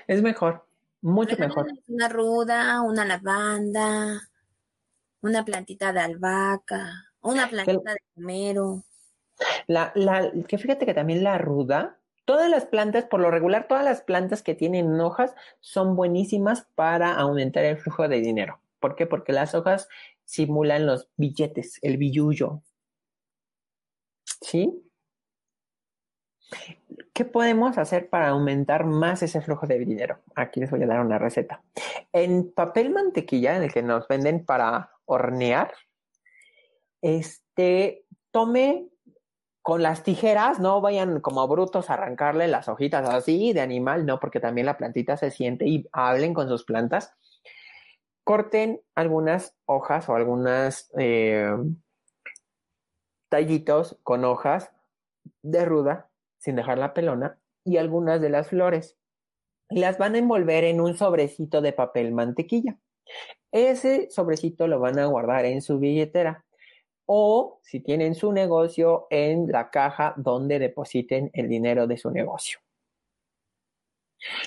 Es 0.08 0.21
mejor, 0.21 0.65
mucho 1.01 1.36
mejor. 1.38 1.67
Una 1.88 2.08
ruda, 2.08 2.82
una 2.82 3.03
lavanda, 3.03 4.29
una 5.21 5.43
plantita 5.43 5.91
de 5.91 5.99
albahaca, 5.99 7.12
una 7.21 7.49
plantita 7.49 7.91
de 7.91 7.99
romero. 8.15 8.84
La, 9.67 9.91
la, 9.95 10.32
que 10.47 10.58
fíjate 10.58 10.86
que 10.86 10.93
también 10.93 11.23
la 11.23 11.38
ruda, 11.38 11.99
todas 12.25 12.49
las 12.49 12.65
plantas, 12.65 13.06
por 13.06 13.19
lo 13.19 13.29
regular, 13.29 13.67
todas 13.67 13.84
las 13.84 14.01
plantas 14.01 14.41
que 14.41 14.56
tienen 14.56 14.99
hojas 15.01 15.36
son 15.60 15.95
buenísimas 15.95 16.67
para 16.75 17.13
aumentar 17.15 17.65
el 17.65 17.77
flujo 17.77 18.08
de 18.08 18.21
dinero. 18.21 18.62
¿Por 18.79 18.95
qué? 18.95 19.06
Porque 19.06 19.34
las 19.34 19.56
hojas 19.56 19.89
simulan 20.23 20.86
los 20.86 21.10
billetes, 21.17 21.79
el 21.82 21.97
billullo. 21.97 22.62
¿Sí? 24.43 24.84
¿Qué 27.13 27.25
podemos 27.25 27.77
hacer 27.77 28.10
para 28.10 28.29
aumentar 28.29 28.86
más 28.86 29.23
ese 29.23 29.41
flujo 29.41 29.65
de 29.67 29.79
dinero? 29.79 30.19
Aquí 30.36 30.60
les 30.60 30.69
voy 30.69 30.84
a 30.84 30.88
dar 30.88 30.99
una 30.99 31.17
receta. 31.17 31.63
En 32.12 32.51
papel 32.51 32.91
mantequilla, 32.91 33.56
en 33.56 33.63
el 33.63 33.73
que 33.73 33.82
nos 33.82 34.08
venden 34.08 34.45
para 34.45 34.91
hornear, 35.06 35.73
este, 37.01 38.06
tome 38.32 38.89
con 39.62 39.82
las 39.82 40.03
tijeras, 40.03 40.60
no 40.60 40.82
vayan 40.82 41.21
como 41.21 41.47
brutos 41.47 41.89
a 41.89 41.93
arrancarle 41.93 42.49
las 42.49 42.67
hojitas 42.67 43.08
así 43.08 43.53
de 43.53 43.62
animal, 43.62 44.06
no, 44.06 44.19
porque 44.19 44.41
también 44.41 44.65
la 44.65 44.77
plantita 44.77 45.15
se 45.15 45.32
siente 45.32 45.65
y 45.65 45.88
hablen 45.93 46.34
con 46.34 46.49
sus 46.49 46.65
plantas. 46.65 47.13
Corten 48.25 48.82
algunas 48.93 49.56
hojas 49.65 50.10
o 50.10 50.15
algunas 50.15 50.91
eh, 50.97 51.56
tallitos 53.33 53.97
con 54.03 54.25
hojas 54.25 54.71
de 55.41 55.65
ruda, 55.65 56.11
sin 56.37 56.55
dejar 56.55 56.77
la 56.77 56.93
pelona, 56.93 57.39
y 57.65 57.77
algunas 57.77 58.21
de 58.21 58.29
las 58.29 58.49
flores. 58.49 58.95
Las 59.69 59.97
van 59.97 60.13
a 60.13 60.19
envolver 60.19 60.63
en 60.65 60.79
un 60.79 60.95
sobrecito 60.95 61.59
de 61.59 61.73
papel 61.73 62.11
mantequilla. 62.11 62.77
Ese 63.51 64.11
sobrecito 64.11 64.67
lo 64.67 64.79
van 64.79 64.99
a 64.99 65.07
guardar 65.07 65.45
en 65.45 65.63
su 65.63 65.79
billetera 65.79 66.45
o 67.07 67.59
si 67.63 67.79
tienen 67.79 68.13
su 68.13 68.31
negocio 68.31 69.07
en 69.09 69.47
la 69.47 69.71
caja 69.71 70.13
donde 70.15 70.59
depositen 70.59 71.31
el 71.33 71.49
dinero 71.49 71.87
de 71.87 71.97
su 71.97 72.11
negocio. 72.11 72.59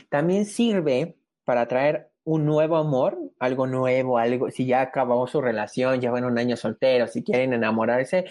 También 0.09 0.45
sirve 0.45 1.19
para 1.43 1.67
traer 1.67 2.13
un 2.27 2.45
nuevo 2.45 2.77
amor, 2.77 3.17
algo 3.39 3.69
nuevo, 3.69 4.19
algo, 4.19 4.51
si 4.51 4.67
ya 4.67 4.81
acabó 4.81 5.29
su 5.29 5.41
relación, 5.41 6.01
llevan 6.01 6.25
un 6.25 6.37
año 6.39 6.57
soltero, 6.57 7.07
si 7.07 7.23
quieren 7.23 7.53
enamorarse, 7.53 8.25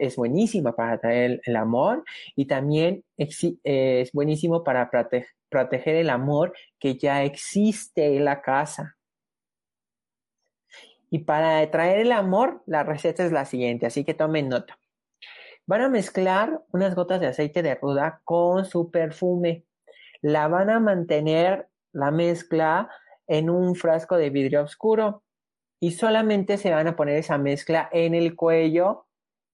es 0.00 0.16
buenísima 0.16 0.76
para 0.76 0.98
traer 0.98 1.40
el 1.46 1.56
amor 1.56 2.04
y 2.36 2.44
también 2.44 3.04
es 3.16 4.12
buenísimo 4.12 4.62
para 4.62 4.90
proteger 5.48 5.96
el 5.96 6.10
amor 6.10 6.52
que 6.78 6.98
ya 6.98 7.24
existe 7.24 8.16
en 8.16 8.26
la 8.26 8.42
casa. 8.42 8.96
Y 11.08 11.20
para 11.20 11.60
atraer 11.60 12.00
el 12.00 12.12
amor, 12.12 12.62
la 12.66 12.84
receta 12.84 13.24
es 13.24 13.32
la 13.32 13.46
siguiente, 13.46 13.86
así 13.86 14.04
que 14.04 14.12
tomen 14.12 14.50
nota. 14.50 14.78
Van 15.64 15.80
a 15.80 15.88
mezclar 15.88 16.60
unas 16.70 16.94
gotas 16.94 17.18
de 17.20 17.28
aceite 17.28 17.62
de 17.62 17.76
ruda 17.76 18.20
con 18.24 18.66
su 18.66 18.90
perfume. 18.90 19.64
La 20.20 20.48
van 20.48 20.68
a 20.68 20.80
mantener 20.80 21.68
la 21.92 22.10
mezcla 22.10 22.90
en 23.26 23.50
un 23.50 23.74
frasco 23.74 24.16
de 24.16 24.30
vidrio 24.30 24.62
oscuro 24.62 25.22
y 25.80 25.92
solamente 25.92 26.58
se 26.58 26.70
van 26.70 26.86
a 26.86 26.96
poner 26.96 27.16
esa 27.16 27.38
mezcla 27.38 27.88
en 27.92 28.14
el 28.14 28.36
cuello, 28.36 29.06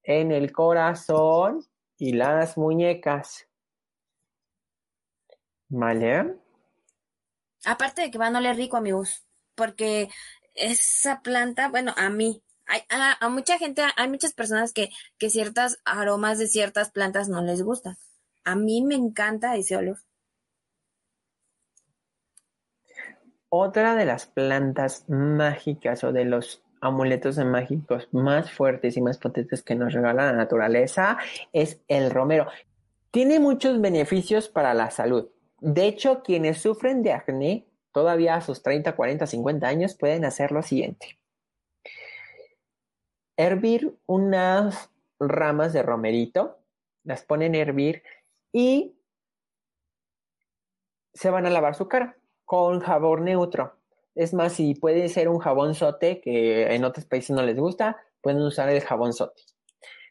en 0.02 0.30
el 0.30 0.52
corazón 0.52 1.64
y 1.96 2.12
las 2.12 2.58
muñecas. 2.58 3.48
¿Vale? 5.68 6.36
Aparte 7.64 8.02
de 8.02 8.10
que 8.10 8.18
van 8.18 8.36
a 8.36 8.38
oler 8.38 8.56
rico, 8.56 8.76
amigos, 8.76 9.26
porque 9.54 10.08
esa 10.54 11.22
planta, 11.22 11.68
bueno, 11.68 11.94
a 11.96 12.10
mí, 12.10 12.42
hay, 12.66 12.82
a, 12.90 13.28
mucha 13.28 13.58
gente, 13.58 13.82
hay 13.96 14.08
muchas 14.08 14.32
personas 14.34 14.72
que, 14.72 14.90
que 15.18 15.30
ciertas 15.30 15.78
aromas 15.84 16.38
de 16.38 16.46
ciertas 16.46 16.90
plantas 16.90 17.28
no 17.28 17.42
les 17.42 17.62
gustan. 17.62 17.96
A 18.44 18.54
mí 18.54 18.82
me 18.82 18.94
encanta 18.94 19.56
ese 19.56 19.76
olor. 19.76 19.98
Otra 23.50 23.94
de 23.94 24.04
las 24.04 24.26
plantas 24.26 25.08
mágicas 25.08 26.04
o 26.04 26.12
de 26.12 26.26
los 26.26 26.62
amuletos 26.82 27.38
mágicos 27.38 28.08
más 28.12 28.52
fuertes 28.52 28.96
y 28.96 29.00
más 29.00 29.16
potentes 29.16 29.62
que 29.62 29.74
nos 29.74 29.94
regala 29.94 30.26
la 30.26 30.32
naturaleza 30.32 31.16
es 31.54 31.80
el 31.88 32.10
romero. 32.10 32.46
Tiene 33.10 33.40
muchos 33.40 33.80
beneficios 33.80 34.50
para 34.50 34.74
la 34.74 34.90
salud. 34.90 35.30
De 35.60 35.86
hecho, 35.86 36.22
quienes 36.22 36.60
sufren 36.60 37.02
de 37.02 37.12
acné 37.12 37.66
todavía 37.92 38.34
a 38.34 38.42
sus 38.42 38.62
30, 38.62 38.94
40, 38.94 39.26
50 39.26 39.66
años 39.66 39.94
pueden 39.94 40.26
hacer 40.26 40.52
lo 40.52 40.62
siguiente. 40.62 41.18
Hervir 43.38 43.96
unas 44.04 44.90
ramas 45.18 45.72
de 45.72 45.82
romerito, 45.82 46.58
las 47.02 47.22
ponen 47.22 47.54
a 47.54 47.58
hervir 47.58 48.02
y 48.52 48.94
se 51.14 51.30
van 51.30 51.46
a 51.46 51.50
lavar 51.50 51.74
su 51.74 51.88
cara 51.88 52.18
con 52.48 52.80
jabón 52.80 53.24
neutro. 53.24 53.74
Es 54.14 54.32
más, 54.32 54.54
si 54.54 54.74
puede 54.74 55.10
ser 55.10 55.28
un 55.28 55.38
jabón 55.38 55.74
sote, 55.74 56.18
que 56.22 56.74
en 56.74 56.82
otros 56.82 57.04
países 57.04 57.36
no 57.36 57.42
les 57.42 57.58
gusta, 57.58 57.98
pueden 58.22 58.40
usar 58.40 58.70
el 58.70 58.80
jabón 58.80 59.12
sote. 59.12 59.42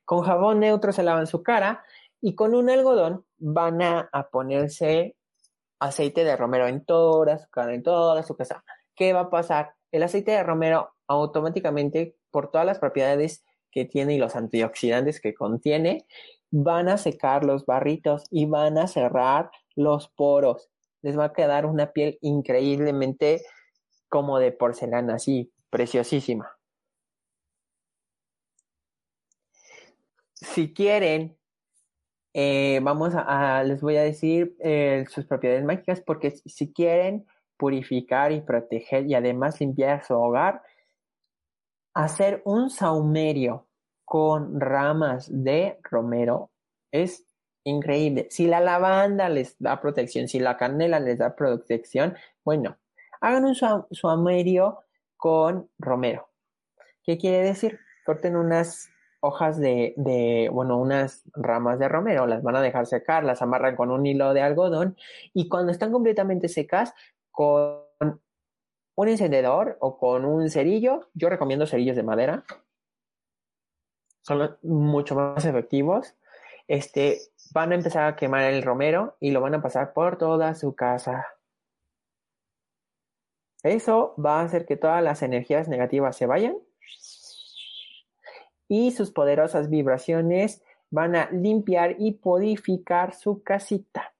Con 0.05 0.21
jabón 0.21 0.59
neutro 0.59 0.91
se 0.91 1.01
lavan 1.01 1.25
su 1.25 1.41
cara 1.41 1.83
y 2.21 2.35
con 2.35 2.53
un 2.53 2.69
algodón 2.69 3.25
van 3.39 3.81
a, 3.81 4.07
a 4.11 4.29
ponerse 4.29 5.17
aceite 5.79 6.23
de 6.23 6.37
romero 6.37 6.67
en 6.67 6.85
toda 6.85 7.39
su 7.39 7.49
cara, 7.49 7.73
en 7.73 7.81
toda 7.81 8.21
su 8.21 8.37
casa. 8.37 8.63
¿Qué 8.95 9.13
va 9.13 9.21
a 9.21 9.29
pasar? 9.31 9.73
El 9.91 10.03
aceite 10.03 10.29
de 10.29 10.43
romero 10.43 10.93
automáticamente, 11.07 12.17
por 12.29 12.51
todas 12.51 12.67
las 12.67 12.77
propiedades 12.77 13.43
que 13.71 13.85
tiene 13.85 14.13
y 14.13 14.19
los 14.19 14.35
antioxidantes 14.35 15.19
que 15.19 15.33
contiene, 15.33 16.05
van 16.51 16.87
a 16.87 16.97
secar 16.97 17.43
los 17.43 17.65
barritos 17.65 18.25
y 18.29 18.45
van 18.45 18.77
a 18.77 18.85
cerrar 18.85 19.49
los 19.75 20.07
poros. 20.09 20.69
Les 21.01 21.17
va 21.17 21.25
a 21.25 21.33
quedar 21.33 21.65
una 21.65 21.91
piel 21.91 22.17
increíblemente 22.21 23.41
como 24.09 24.39
de 24.39 24.51
porcelana, 24.51 25.15
así, 25.15 25.51
preciosísima. 25.69 26.51
Si 30.33 30.73
quieren 30.73 31.37
eh, 32.39 32.79
vamos 32.83 33.13
a, 33.15 33.63
les 33.63 33.81
voy 33.81 33.97
a 33.97 34.03
decir 34.03 34.55
eh, 34.59 35.05
sus 35.09 35.25
propiedades 35.25 35.65
mágicas 35.65 36.01
porque 36.01 36.29
si 36.29 36.71
quieren 36.71 37.25
purificar 37.57 38.31
y 38.31 38.41
proteger 38.41 39.07
y 39.07 39.15
además 39.15 39.59
limpiar 39.59 40.03
su 40.05 40.13
hogar, 40.13 40.61
hacer 41.95 42.43
un 42.45 42.69
saumerio 42.69 43.65
con 44.05 44.59
ramas 44.59 45.27
de 45.31 45.79
romero 45.81 46.51
es 46.91 47.25
increíble. 47.67 48.27
Si 48.29 48.47
la 48.47 48.59
lavanda 48.59 49.29
les 49.29 49.55
da 49.59 49.81
protección, 49.81 50.27
si 50.27 50.39
la 50.39 50.57
canela 50.57 50.99
les 50.99 51.17
da 51.17 51.35
protección, 51.35 52.15
bueno, 52.43 52.77
hagan 53.21 53.45
un 53.45 53.55
saumerio 53.55 54.83
con 55.17 55.69
romero. 55.77 56.29
¿Qué 57.03 57.17
quiere 57.17 57.43
decir? 57.43 57.79
Corten 58.05 58.35
unas 58.35 58.89
hojas 59.19 59.59
de, 59.59 59.93
de, 59.97 60.49
bueno, 60.51 60.77
unas 60.77 61.23
ramas 61.33 61.79
de 61.79 61.89
romero, 61.89 62.27
las 62.27 62.43
van 62.43 62.55
a 62.55 62.61
dejar 62.61 62.85
secar, 62.85 63.23
las 63.23 63.41
amarran 63.41 63.75
con 63.75 63.91
un 63.91 64.05
hilo 64.05 64.33
de 64.33 64.41
algodón 64.41 64.95
y 65.33 65.49
cuando 65.49 65.71
están 65.71 65.91
completamente 65.91 66.47
secas, 66.47 66.93
con 67.31 67.81
un 68.95 69.07
encendedor 69.07 69.77
o 69.79 69.97
con 69.97 70.25
un 70.25 70.49
cerillo, 70.49 71.09
yo 71.13 71.29
recomiendo 71.29 71.67
cerillos 71.67 71.95
de 71.95 72.03
madera, 72.03 72.45
son 74.21 74.57
mucho 74.61 75.15
más 75.15 75.45
efectivos, 75.45 76.15
este, 76.67 77.19
van 77.53 77.71
a 77.71 77.75
empezar 77.75 78.05
a 78.05 78.15
quemar 78.15 78.43
el 78.43 78.63
romero 78.63 79.15
y 79.19 79.31
lo 79.31 79.41
van 79.41 79.55
a 79.55 79.61
pasar 79.61 79.93
por 79.93 80.17
toda 80.17 80.53
su 80.55 80.75
casa. 80.75 81.25
Eso 83.63 84.13
va 84.23 84.39
a 84.39 84.43
hacer 84.43 84.65
que 84.65 84.77
todas 84.77 85.03
las 85.03 85.21
energías 85.23 85.67
negativas 85.67 86.15
se 86.15 86.25
vayan 86.25 86.57
y 88.67 88.91
sus 88.91 89.11
poderosas 89.11 89.69
vibraciones 89.69 90.61
van 90.89 91.15
a 91.15 91.29
limpiar 91.31 91.95
y 91.99 92.13
purificar 92.13 93.13
su 93.13 93.43
casita. 93.43 94.13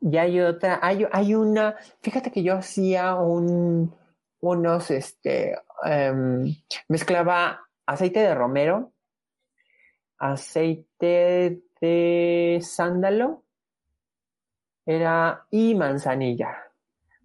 Y 0.00 0.16
hay 0.16 0.40
otra, 0.40 0.78
hay, 0.80 1.34
una, 1.34 1.76
fíjate 2.02 2.30
que 2.30 2.42
yo 2.42 2.54
hacía 2.54 3.16
un, 3.16 3.94
unos, 4.40 4.90
este, 4.92 5.56
em, 5.84 6.56
mezclaba 6.88 7.60
aceite 7.86 8.20
de 8.20 8.34
romero, 8.34 8.92
aceite 10.18 11.62
de 11.80 12.58
sándalo, 12.62 13.44
era 14.86 15.46
y 15.50 15.74
manzanilla. 15.74 16.64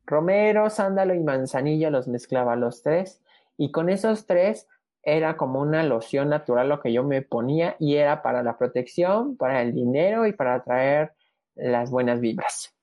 Romero, 0.06 0.70
sándalo 0.70 1.14
y 1.14 1.20
manzanilla 1.20 1.90
los 1.90 2.08
mezclaba 2.08 2.56
los 2.56 2.84
tres 2.84 3.22
y 3.58 3.72
con 3.72 3.90
esos 3.90 4.26
tres 4.26 4.68
era 5.02 5.38
como 5.38 5.62
una 5.62 5.84
loción 5.84 6.30
natural 6.30 6.70
lo 6.70 6.82
que 6.82 6.94
yo 6.94 7.04
me 7.04 7.22
ponía 7.22 7.76
y 7.80 7.96
era 7.96 8.22
para 8.22 8.44
la 8.44 8.58
protección, 8.58 9.38
para 9.38 9.62
el 9.62 9.74
dinero 9.74 10.26
y 10.26 10.34
para 10.34 10.56
atraer 10.56 11.14
las 11.56 11.92
buenas 11.92 12.20
vibras. 12.20 12.74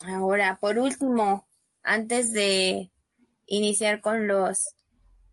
Ahora, 0.00 0.58
por 0.60 0.78
último, 0.78 1.48
antes 1.82 2.32
de 2.32 2.92
iniciar 3.46 4.00
con 4.00 4.28
los 4.28 4.74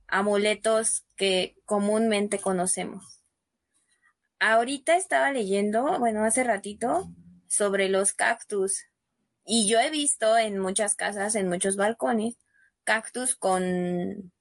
amuletos 0.08 1.06
que 1.16 1.56
comúnmente 1.66 2.40
conocemos. 2.40 3.22
Ahorita 4.40 4.96
estaba 4.96 5.32
leyendo, 5.32 6.00
bueno, 6.00 6.24
hace 6.24 6.44
ratito, 6.44 7.10
sobre 7.48 7.90
los 7.90 8.14
cactus. 8.14 8.84
Y 9.46 9.68
yo 9.68 9.80
he 9.80 9.90
visto 9.90 10.38
en 10.38 10.60
muchas 10.60 10.96
casas, 10.96 11.36
en 11.36 11.48
muchos 11.48 11.76
balcones, 11.76 12.38
cactus 12.84 13.36
con 13.36 14.32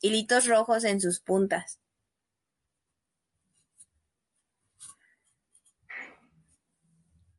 hilitos 0.00 0.46
rojos 0.46 0.84
en 0.84 1.00
sus 1.00 1.20
puntas. 1.20 1.80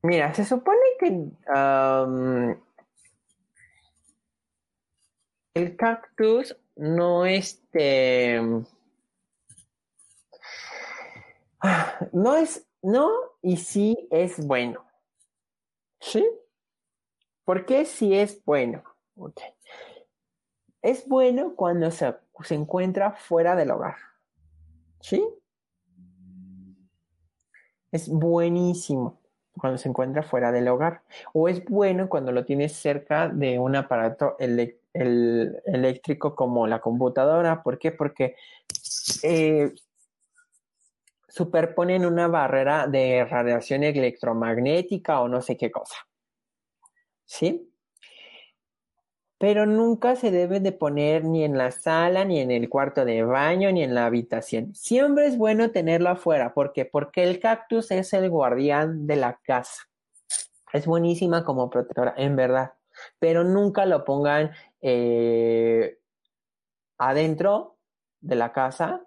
Mira, 0.07 0.33
se 0.33 0.45
supone 0.45 0.79
que 1.01 1.07
el 5.53 5.75
cactus 5.75 6.55
no 6.77 7.25
este 7.25 8.39
no 12.13 12.37
es 12.37 12.65
no 12.81 13.11
y 13.41 13.57
sí 13.57 14.07
es 14.09 14.39
bueno. 14.47 14.85
¿Sí? 15.99 16.25
¿Por 17.43 17.65
qué 17.65 17.83
sí 17.83 18.15
es 18.15 18.41
bueno? 18.45 18.83
Es 20.81 21.05
bueno 21.05 21.53
cuando 21.53 21.91
se, 21.91 22.15
se 22.45 22.55
encuentra 22.55 23.11
fuera 23.11 23.57
del 23.57 23.71
hogar. 23.71 23.97
¿Sí? 25.01 25.21
Es 27.91 28.07
buenísimo 28.07 29.26
cuando 29.57 29.77
se 29.77 29.89
encuentra 29.89 30.23
fuera 30.23 30.51
del 30.51 30.67
hogar. 30.67 31.01
O 31.33 31.49
es 31.49 31.63
bueno 31.65 32.09
cuando 32.09 32.31
lo 32.31 32.45
tienes 32.45 32.73
cerca 32.73 33.27
de 33.29 33.59
un 33.59 33.75
aparato 33.75 34.35
eléctrico 34.39 36.35
como 36.35 36.67
la 36.67 36.79
computadora. 36.79 37.63
¿Por 37.63 37.79
qué? 37.79 37.91
Porque 37.91 38.35
eh, 39.23 39.73
superponen 41.27 42.05
una 42.05 42.27
barrera 42.27 42.87
de 42.87 43.25
radiación 43.25 43.83
electromagnética 43.83 45.21
o 45.21 45.27
no 45.27 45.41
sé 45.41 45.57
qué 45.57 45.71
cosa. 45.71 45.95
¿Sí? 47.25 47.66
Pero 49.37 49.67
nunca 49.67 50.15
se 50.15 50.31
debe 50.31 50.59
de 50.59 50.71
poner 50.71 51.23
ni 51.23 51.43
en 51.43 51.57
la 51.57 51.71
sala, 51.71 52.25
ni 52.25 52.39
en 52.39 52.49
el 52.49 52.69
cuarto 52.69 53.05
de 53.05 53.23
baño, 53.23 53.71
ni 53.71 53.83
en 53.83 53.93
la 53.93 54.07
habitación. 54.07 54.73
Siempre 54.73 55.27
es 55.27 55.37
bueno 55.37 55.69
tenerlo 55.71 56.09
afuera. 56.09 56.53
¿Por 56.53 56.73
qué? 56.73 56.85
Porque 56.85 57.23
el 57.23 57.39
cactus 57.39 57.91
es 57.91 58.13
el 58.13 58.29
guardián 58.29 59.05
de 59.05 59.15
la 59.15 59.39
casa. 59.43 59.83
Es 60.73 60.87
buenísima 60.87 61.43
como 61.43 61.69
protectora, 61.69 62.15
en 62.17 62.35
verdad. 62.35 62.73
Pero 63.19 63.43
nunca 63.43 63.85
lo 63.85 64.03
pongan 64.05 64.51
eh, 64.81 65.99
adentro 66.97 67.77
de 68.19 68.35
la 68.35 68.51
casa 68.51 69.03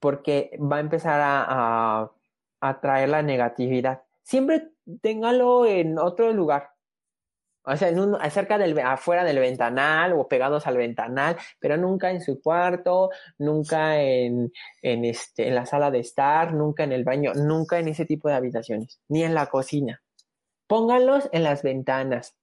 porque 0.00 0.50
va 0.60 0.76
a 0.76 0.80
empezar 0.80 1.20
a, 1.22 2.12
a 2.60 2.80
traer 2.80 3.08
la 3.08 3.22
negatividad. 3.22 4.02
Siempre 4.22 4.70
téngalo 5.00 5.64
en 5.64 5.98
otro 5.98 6.30
lugar 6.32 6.75
o 7.66 7.76
sea, 7.76 7.92
acerca 8.20 8.58
del, 8.58 8.78
afuera 8.78 9.24
del 9.24 9.40
ventanal 9.40 10.12
o 10.12 10.28
pegados 10.28 10.66
al 10.66 10.76
ventanal, 10.76 11.36
pero 11.58 11.76
nunca 11.76 12.10
en 12.10 12.20
su 12.20 12.40
cuarto, 12.40 13.10
nunca 13.38 14.00
en, 14.00 14.52
en, 14.82 15.04
este, 15.04 15.48
en 15.48 15.56
la 15.56 15.66
sala 15.66 15.90
de 15.90 15.98
estar, 15.98 16.54
nunca 16.54 16.84
en 16.84 16.92
el 16.92 17.02
baño, 17.02 17.32
nunca 17.34 17.78
en 17.78 17.88
ese 17.88 18.06
tipo 18.06 18.28
de 18.28 18.34
habitaciones, 18.34 19.00
ni 19.08 19.24
en 19.24 19.34
la 19.34 19.46
cocina. 19.46 20.00
Pónganlos 20.68 21.28
en 21.32 21.42
las 21.42 21.62
ventanas. 21.62 22.36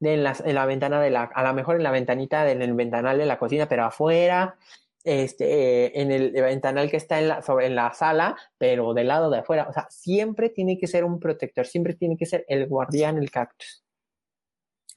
En, 0.00 0.26
en 0.26 0.54
la 0.54 0.66
ventana 0.66 1.00
de 1.00 1.10
la, 1.10 1.24
a 1.24 1.42
lo 1.44 1.54
mejor 1.54 1.76
en 1.76 1.82
la 1.84 1.90
ventanita 1.90 2.44
del 2.44 2.72
ventanal 2.74 3.18
de 3.18 3.26
la 3.26 3.38
cocina, 3.38 3.68
pero 3.68 3.84
afuera, 3.84 4.56
este, 5.04 6.00
en 6.00 6.12
el 6.12 6.32
ventanal 6.32 6.90
que 6.90 6.96
está 6.96 7.18
en 7.18 7.28
la, 7.28 7.42
sobre, 7.42 7.66
en 7.66 7.74
la 7.74 7.92
sala, 7.92 8.36
pero 8.58 8.94
del 8.94 9.08
lado 9.08 9.30
de 9.30 9.38
afuera. 9.38 9.66
O 9.68 9.72
sea, 9.72 9.86
siempre 9.90 10.48
tiene 10.48 10.78
que 10.78 10.86
ser 10.86 11.04
un 11.04 11.18
protector, 11.18 11.66
siempre 11.66 11.94
tiene 11.94 12.16
que 12.16 12.26
ser 12.26 12.44
el 12.48 12.66
guardián, 12.66 13.18
el 13.18 13.30
cactus. 13.30 13.84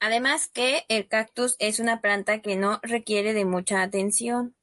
Además 0.00 0.48
que 0.48 0.84
el 0.88 1.08
cactus 1.08 1.56
es 1.58 1.80
una 1.80 2.00
planta 2.00 2.40
que 2.40 2.56
no 2.56 2.80
requiere 2.82 3.34
de 3.34 3.44
mucha 3.44 3.82
atención. 3.82 4.54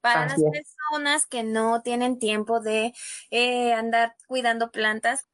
Para 0.00 0.28
las 0.28 0.40
personas 0.42 1.26
que 1.26 1.42
no 1.42 1.82
tienen 1.82 2.18
tiempo 2.18 2.60
de 2.60 2.94
eh, 3.30 3.74
andar 3.74 4.16
cuidando 4.26 4.70
plantas. 4.70 5.28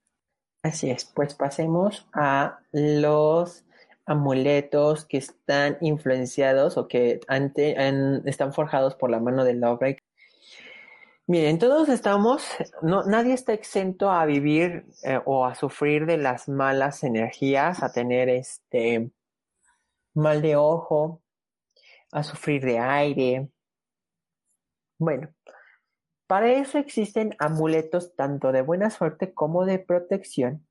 Así 0.64 0.90
es, 0.90 1.04
pues 1.04 1.34
pasemos 1.34 2.04
a 2.12 2.58
los 2.72 3.65
amuletos 4.06 5.04
que 5.04 5.18
están 5.18 5.76
influenciados 5.80 6.76
o 6.78 6.88
que 6.88 7.20
están 8.24 8.52
forjados 8.54 8.94
por 8.94 9.10
la 9.10 9.20
mano 9.20 9.44
del 9.44 9.60
Lovebreak. 9.60 10.02
Miren, 11.28 11.58
todos 11.58 11.88
estamos, 11.88 12.46
nadie 12.82 13.34
está 13.34 13.52
exento 13.52 14.12
a 14.12 14.24
vivir 14.26 14.86
eh, 15.02 15.18
o 15.24 15.44
a 15.44 15.56
sufrir 15.56 16.06
de 16.06 16.18
las 16.18 16.48
malas 16.48 17.02
energías, 17.02 17.82
a 17.82 17.92
tener 17.92 18.28
este 18.28 19.10
mal 20.14 20.40
de 20.40 20.54
ojo, 20.54 21.20
a 22.12 22.22
sufrir 22.22 22.64
de 22.64 22.78
aire. 22.78 23.48
Bueno, 24.98 25.34
para 26.28 26.52
eso 26.52 26.78
existen 26.78 27.34
amuletos 27.40 28.14
tanto 28.14 28.52
de 28.52 28.62
buena 28.62 28.90
suerte 28.90 29.34
como 29.34 29.64
de 29.64 29.80
protección, 29.80 30.64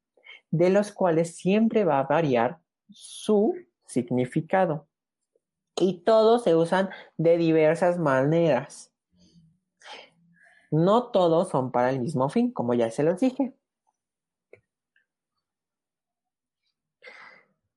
de 0.51 0.69
los 0.69 0.93
cuales 0.93 1.35
siempre 1.35 1.83
va 1.83 1.99
a 1.99 2.03
variar 2.03 2.59
su 2.89 3.55
significado. 3.85 4.87
Y 5.77 6.03
todos 6.03 6.43
se 6.43 6.55
usan 6.55 6.89
de 7.17 7.37
diversas 7.37 7.99
maneras. 7.99 8.93
No 10.71 11.11
todos 11.11 11.49
son 11.49 11.71
para 11.71 11.89
el 11.89 11.99
mismo 11.99 12.29
fin, 12.29 12.51
como 12.51 12.73
ya 12.73 12.89
se 12.91 13.03
los 13.03 13.19
dije. 13.19 13.53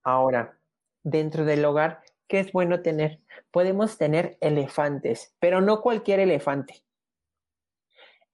Ahora, 0.02 0.58
dentro 1.02 1.44
del 1.44 1.64
hogar, 1.64 2.02
¿qué 2.28 2.40
es 2.40 2.52
bueno 2.52 2.82
tener? 2.82 3.20
Podemos 3.50 3.98
tener 3.98 4.38
elefantes, 4.40 5.34
pero 5.38 5.60
no 5.60 5.82
cualquier 5.82 6.20
elefante. 6.20 6.84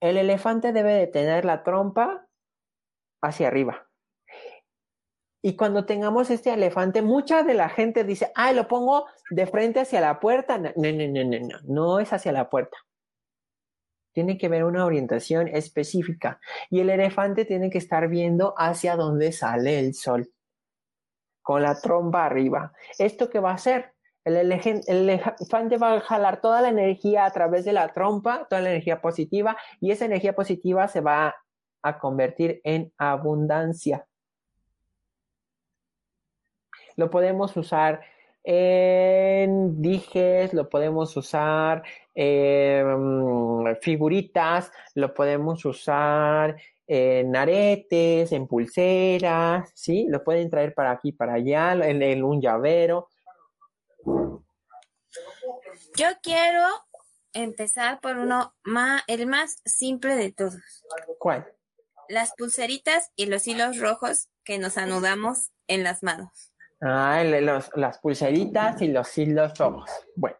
El 0.00 0.16
elefante 0.18 0.72
debe 0.72 0.92
de 0.92 1.06
tener 1.06 1.44
la 1.44 1.62
trompa 1.62 2.28
hacia 3.22 3.48
arriba. 3.48 3.88
Y 5.46 5.56
cuando 5.56 5.84
tengamos 5.84 6.30
este 6.30 6.54
elefante, 6.54 7.02
mucha 7.02 7.42
de 7.42 7.52
la 7.52 7.68
gente 7.68 8.02
dice, 8.02 8.32
ah, 8.34 8.54
lo 8.54 8.66
pongo 8.66 9.04
de 9.28 9.46
frente 9.46 9.80
hacia 9.80 10.00
la 10.00 10.18
puerta. 10.18 10.56
No, 10.56 10.70
no, 10.74 10.90
no, 10.90 11.22
no, 11.22 11.38
no, 11.38 11.58
no 11.64 12.00
es 12.00 12.14
hacia 12.14 12.32
la 12.32 12.48
puerta. 12.48 12.78
Tiene 14.14 14.38
que 14.38 14.46
haber 14.46 14.64
una 14.64 14.86
orientación 14.86 15.48
específica. 15.48 16.40
Y 16.70 16.80
el 16.80 16.88
elefante 16.88 17.44
tiene 17.44 17.68
que 17.68 17.76
estar 17.76 18.08
viendo 18.08 18.54
hacia 18.56 18.96
donde 18.96 19.32
sale 19.32 19.78
el 19.80 19.92
sol 19.92 20.32
con 21.42 21.60
la 21.60 21.78
trompa 21.78 22.24
arriba. 22.24 22.72
¿Esto 22.98 23.28
qué 23.28 23.38
va 23.38 23.50
a 23.50 23.56
hacer? 23.56 23.92
El, 24.24 24.50
elefante 24.50 25.76
va 25.76 25.92
a 25.92 26.00
jalar 26.00 26.40
toda 26.40 26.62
la 26.62 26.70
energía 26.70 27.26
a 27.26 27.30
través 27.32 27.66
de 27.66 27.74
la 27.74 27.92
trompa, 27.92 28.46
toda 28.48 28.62
la 28.62 28.70
energía 28.70 29.02
positiva, 29.02 29.58
y 29.78 29.90
esa 29.90 30.06
energía 30.06 30.34
positiva 30.34 30.88
se 30.88 31.02
va 31.02 31.34
a 31.82 31.98
convertir 31.98 32.62
en 32.64 32.94
abundancia. 32.96 34.06
Lo 36.96 37.10
podemos 37.10 37.56
usar 37.56 38.00
en 38.44 39.80
dijes, 39.80 40.52
lo 40.52 40.68
podemos 40.68 41.16
usar 41.16 41.82
en 42.14 43.76
figuritas, 43.80 44.70
lo 44.94 45.14
podemos 45.14 45.64
usar 45.64 46.56
en 46.86 47.34
aretes, 47.34 48.32
en 48.32 48.46
pulseras, 48.46 49.70
¿sí? 49.74 50.06
Lo 50.08 50.22
pueden 50.22 50.50
traer 50.50 50.74
para 50.74 50.90
aquí, 50.90 51.12
para 51.12 51.34
allá, 51.34 51.72
en, 51.72 52.22
un 52.22 52.40
llavero. 52.42 53.08
Yo 55.96 56.08
quiero 56.22 56.66
empezar 57.32 58.00
por 58.00 58.18
uno 58.18 58.54
más, 58.62 59.02
el 59.06 59.26
más 59.26 59.56
simple 59.64 60.16
de 60.16 60.32
todos. 60.32 60.84
¿Cuál? 61.18 61.50
Las 62.08 62.34
pulseritas 62.36 63.10
y 63.16 63.26
los 63.26 63.46
hilos 63.46 63.78
rojos 63.78 64.28
que 64.44 64.58
nos 64.58 64.76
anudamos 64.76 65.50
en 65.66 65.82
las 65.82 66.02
manos. 66.02 66.53
Ah, 66.86 67.24
las 67.24 67.98
pulseritas 67.98 68.82
y 68.82 68.88
los 68.88 69.16
hilos 69.16 69.56
rojos. 69.56 69.90
Bueno. 70.16 70.36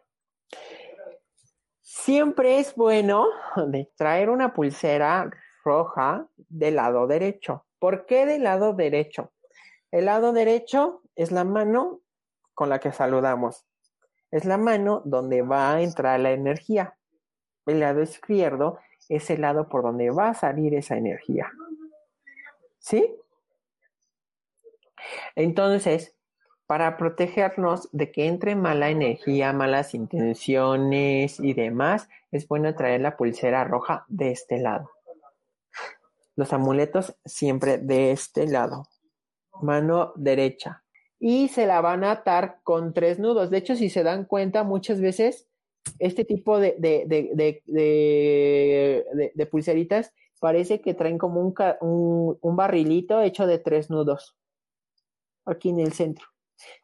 Siempre 1.80 2.58
es 2.58 2.74
bueno 2.74 3.26
traer 3.96 4.28
una 4.28 4.52
pulsera 4.52 5.30
roja 5.64 6.28
del 6.36 6.76
lado 6.76 7.06
derecho. 7.06 7.64
¿Por 7.78 8.04
qué 8.04 8.26
del 8.26 8.42
lado 8.42 8.74
derecho? 8.74 9.32
El 9.90 10.04
lado 10.04 10.34
derecho 10.34 11.00
es 11.16 11.32
la 11.32 11.44
mano 11.44 12.02
con 12.52 12.68
la 12.68 12.78
que 12.78 12.92
saludamos. 12.92 13.64
Es 14.30 14.44
la 14.44 14.58
mano 14.58 15.00
donde 15.06 15.40
va 15.40 15.72
a 15.72 15.80
entrar 15.80 16.20
la 16.20 16.32
energía. 16.32 16.98
El 17.64 17.80
lado 17.80 18.02
izquierdo 18.02 18.80
es 19.08 19.30
el 19.30 19.40
lado 19.40 19.70
por 19.70 19.82
donde 19.82 20.10
va 20.10 20.28
a 20.28 20.34
salir 20.34 20.74
esa 20.74 20.98
energía. 20.98 21.50
¿Sí? 22.80 23.16
Entonces, 25.36 26.14
para 26.66 26.96
protegernos 26.96 27.88
de 27.92 28.10
que 28.10 28.26
entre 28.26 28.56
mala 28.56 28.90
energía, 28.90 29.52
malas 29.52 29.94
intenciones 29.94 31.38
y 31.40 31.52
demás, 31.52 32.08
es 32.30 32.48
bueno 32.48 32.74
traer 32.74 33.02
la 33.02 33.16
pulsera 33.16 33.64
roja 33.64 34.04
de 34.08 34.30
este 34.30 34.58
lado. 34.58 34.90
Los 36.36 36.52
amuletos 36.52 37.14
siempre 37.24 37.78
de 37.78 38.12
este 38.12 38.46
lado. 38.46 38.88
Mano 39.60 40.12
derecha. 40.16 40.82
Y 41.20 41.48
se 41.48 41.66
la 41.66 41.80
van 41.80 42.02
a 42.02 42.10
atar 42.12 42.60
con 42.64 42.92
tres 42.92 43.18
nudos. 43.18 43.50
De 43.50 43.58
hecho, 43.58 43.76
si 43.76 43.88
se 43.88 44.02
dan 44.02 44.24
cuenta, 44.24 44.64
muchas 44.64 45.00
veces 45.00 45.46
este 45.98 46.24
tipo 46.24 46.58
de, 46.58 46.72
pulseritas 49.50 50.12
parece 50.40 50.80
que 50.80 50.94
traen 50.94 51.18
como 51.18 51.54
un 51.80 52.56
barrilito 52.56 53.20
hecho 53.20 53.46
de 53.46 53.58
tres 53.58 53.90
nudos. 53.90 54.36
Aquí 55.46 55.68
en 55.68 55.80
el 55.80 55.92
centro. 55.92 56.33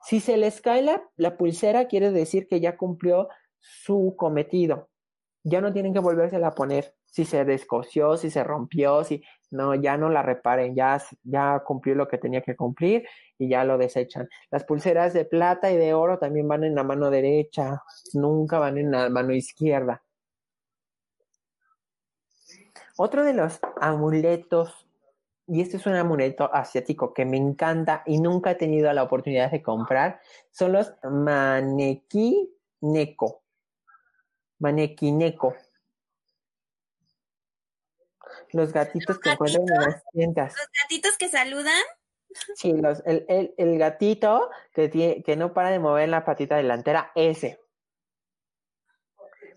Si 0.04 0.20
se 0.20 0.36
les 0.36 0.60
cae 0.60 0.82
la, 0.82 1.36
pulsera, 1.36 1.86
quiere 1.86 2.10
decir 2.10 2.46
que 2.48 2.60
ya 2.60 2.76
cumplió 2.76 3.28
su 3.58 4.14
cometido. 4.16 4.90
Ya 5.42 5.60
no 5.60 5.72
tienen 5.72 5.94
que 5.94 6.00
volvérsela 6.00 6.48
a 6.48 6.54
poner. 6.54 6.94
Si 7.06 7.24
se 7.24 7.44
descosió, 7.44 8.16
si 8.16 8.30
se 8.30 8.44
rompió, 8.44 9.02
si 9.04 9.22
no, 9.50 9.74
ya 9.74 9.96
no 9.96 10.10
la 10.10 10.22
reparen, 10.22 10.74
ya, 10.76 11.02
ya 11.24 11.60
cumplió 11.64 11.94
lo 11.94 12.06
que 12.06 12.18
tenía 12.18 12.40
que 12.42 12.54
cumplir 12.54 13.04
y 13.38 13.48
ya 13.48 13.64
lo 13.64 13.78
desechan. 13.78 14.28
Las 14.50 14.64
pulseras 14.64 15.12
de 15.12 15.24
plata 15.24 15.72
y 15.72 15.76
de 15.76 15.94
oro 15.94 16.18
también 16.18 16.46
van 16.46 16.64
en 16.64 16.74
la 16.74 16.84
mano 16.84 17.10
derecha, 17.10 17.82
nunca 18.14 18.58
van 18.58 18.78
en 18.78 18.92
la 18.92 19.08
mano 19.08 19.34
izquierda. 19.34 20.02
Otro 22.96 23.24
de 23.24 23.32
los 23.32 23.58
amuletos 23.80 24.86
y 25.52 25.62
este 25.62 25.78
es 25.78 25.86
un 25.86 25.96
amuleto 25.96 26.48
asiático 26.54 27.12
que 27.12 27.24
me 27.24 27.36
encanta 27.36 28.04
y 28.06 28.20
nunca 28.20 28.52
he 28.52 28.54
tenido 28.54 28.92
la 28.92 29.02
oportunidad 29.02 29.50
de 29.50 29.60
comprar, 29.60 30.20
son 30.52 30.72
los 30.72 30.92
maneki 31.02 32.48
neko. 32.82 33.42
Maneki 34.60 35.10
neko. 35.10 35.56
Los 38.52 38.72
gatitos 38.72 39.18
que 39.18 39.30
encuentran 39.30 39.64
en 39.64 39.90
las 39.90 40.04
tiendas. 40.12 40.54
¿Los 40.56 40.68
gatitos 40.84 41.18
que 41.18 41.28
saludan? 41.28 41.82
Sí, 42.54 42.72
los, 42.72 43.02
el, 43.04 43.26
el, 43.28 43.52
el, 43.56 43.76
gatito 43.76 44.50
que, 44.72 44.88
tiene, 44.88 45.24
que 45.24 45.34
no 45.34 45.52
para 45.52 45.70
de 45.70 45.80
mover 45.80 46.08
la 46.10 46.24
patita 46.24 46.56
delantera, 46.56 47.10
ese. 47.16 47.60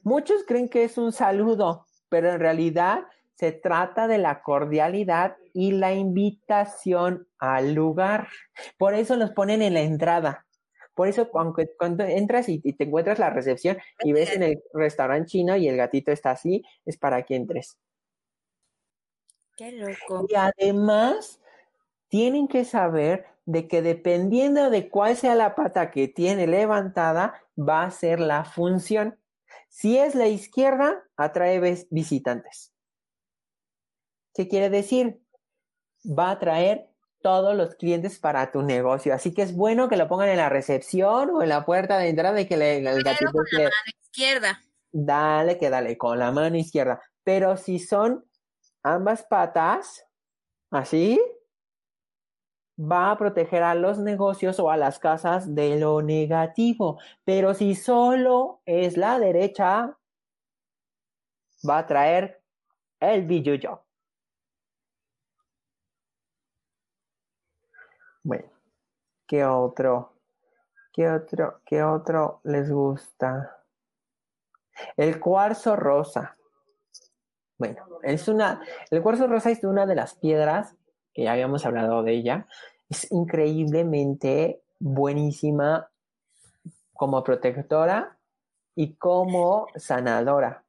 Muchos 0.02 0.44
creen 0.44 0.70
que 0.70 0.86
es 0.86 0.98
un 0.98 1.12
saludo, 1.12 1.86
pero 2.10 2.32
en 2.32 2.40
realidad 2.40 3.06
se 3.36 3.52
trata 3.52 4.08
de 4.08 4.18
la 4.18 4.42
cordialidad 4.42 5.38
y 5.54 5.72
la 5.72 5.94
invitación 5.94 7.28
al 7.40 7.74
lugar. 7.74 8.28
Por 8.78 8.94
eso 8.94 9.16
los 9.16 9.32
ponen 9.32 9.62
en 9.62 9.74
la 9.74 9.82
entrada. 9.82 10.46
Por 10.96 11.08
eso 11.08 11.30
cuando, 11.30 11.56
cuando 11.78 12.04
entras 12.04 12.48
y, 12.50 12.60
te 12.60 12.84
encuentras 12.84 13.18
la 13.18 13.32
recepción 13.32 13.78
y 14.04 14.14
ves 14.14 14.32
en 14.32 14.44
el 14.44 14.64
restaurante 14.74 15.28
chino 15.28 15.56
y 15.56 15.68
el 15.68 15.78
gatito 15.78 16.12
está 16.12 16.32
así, 16.32 16.64
es 16.86 16.98
para 16.98 17.24
que 17.24 17.36
entres. 17.36 17.78
Qué 19.58 19.72
loco. 19.72 20.28
Y 20.30 20.36
además, 20.36 21.40
tienen 22.10 22.48
que 22.48 22.66
saber 22.66 23.26
de 23.46 23.68
que 23.68 23.82
dependiendo 23.82 24.70
de 24.70 24.90
cuál 24.90 25.16
sea 25.16 25.36
la 25.36 25.56
pata 25.56 25.92
que 25.92 26.08
tiene 26.08 26.48
levantada, 26.48 27.42
va 27.58 27.84
a 27.84 27.92
ser 27.92 28.20
la 28.20 28.46
función. 28.46 29.18
Si 29.70 29.98
es 29.98 30.16
la 30.16 30.28
izquierda, 30.28 31.04
atrae 31.18 31.60
visitantes. 31.90 32.73
¿Qué 34.34 34.48
quiere 34.48 34.70
decir? 34.70 35.22
Va 36.06 36.32
a 36.32 36.40
traer 36.40 36.90
todos 37.22 37.56
los 37.56 37.76
clientes 37.76 38.20
para 38.20 38.52
tu 38.52 38.62
negocio. 38.62 39.14
Así 39.14 39.34
que 39.34 39.42
es 39.42 39.56
bueno 39.56 39.90
que 39.90 39.98
lo 39.98 40.08
pongan 40.08 40.30
en 40.30 40.38
la 40.38 40.50
recepción 40.50 41.30
o 41.32 41.42
en 41.42 41.50
la 41.50 41.66
puerta 41.66 41.98
de 41.98 42.10
entrada 42.10 42.40
y 42.42 42.48
que 42.48 42.58
le, 42.58 42.78
el 42.78 43.04
gatito 43.04 43.32
con 43.32 43.46
la 43.52 43.60
mano 43.60 43.72
izquierda. 44.02 44.62
Dale, 44.92 45.58
que 45.58 45.70
dale, 45.70 45.98
con 45.98 46.20
la 46.20 46.32
mano 46.32 46.58
izquierda. 46.58 47.02
Pero 47.24 47.58
si 47.58 47.80
son 47.80 48.26
ambas 48.84 49.24
patas, 49.24 50.06
así, 50.70 51.20
va 52.78 53.12
a 53.12 53.18
proteger 53.18 53.64
a 53.64 53.76
los 53.76 54.00
negocios 54.00 54.60
o 54.60 54.70
a 54.70 54.78
las 54.78 55.00
casas 55.00 55.56
de 55.56 55.80
lo 55.80 56.02
negativo. 56.02 57.00
Pero 57.24 57.54
si 57.54 57.76
solo 57.76 58.62
es 58.66 58.98
la 58.98 59.18
derecha, 59.18 59.98
va 61.68 61.78
a 61.78 61.88
traer 61.88 62.44
el 63.00 63.26
billuyo. 63.26 63.84
Bueno, 68.24 68.50
¿qué 69.28 69.44
otro? 69.44 70.14
¿Qué 70.94 71.10
otro? 71.10 71.60
¿Qué 71.66 71.84
otro 71.84 72.40
les 72.44 72.72
gusta? 72.72 73.66
El 74.96 75.20
cuarzo 75.20 75.76
rosa. 75.76 76.38
Bueno, 77.58 77.86
es 78.02 78.30
una, 78.30 78.62
el 78.90 79.02
cuarzo 79.02 79.28
rosa 79.28 79.52
es 79.52 79.64
una 79.66 79.86
de 79.86 79.96
las 79.96 80.16
piedras 80.16 80.76
que 81.14 81.24
ya 81.24 81.34
habíamos 81.34 81.66
hablado 81.66 82.02
de 82.02 82.14
ella. 82.14 82.48
Es 82.90 83.12
increíblemente 83.12 84.62
buenísima 84.80 85.90
como 86.94 87.24
protectora 87.26 88.18
y 88.74 88.96
como 88.96 89.68
sanadora. 89.76 90.64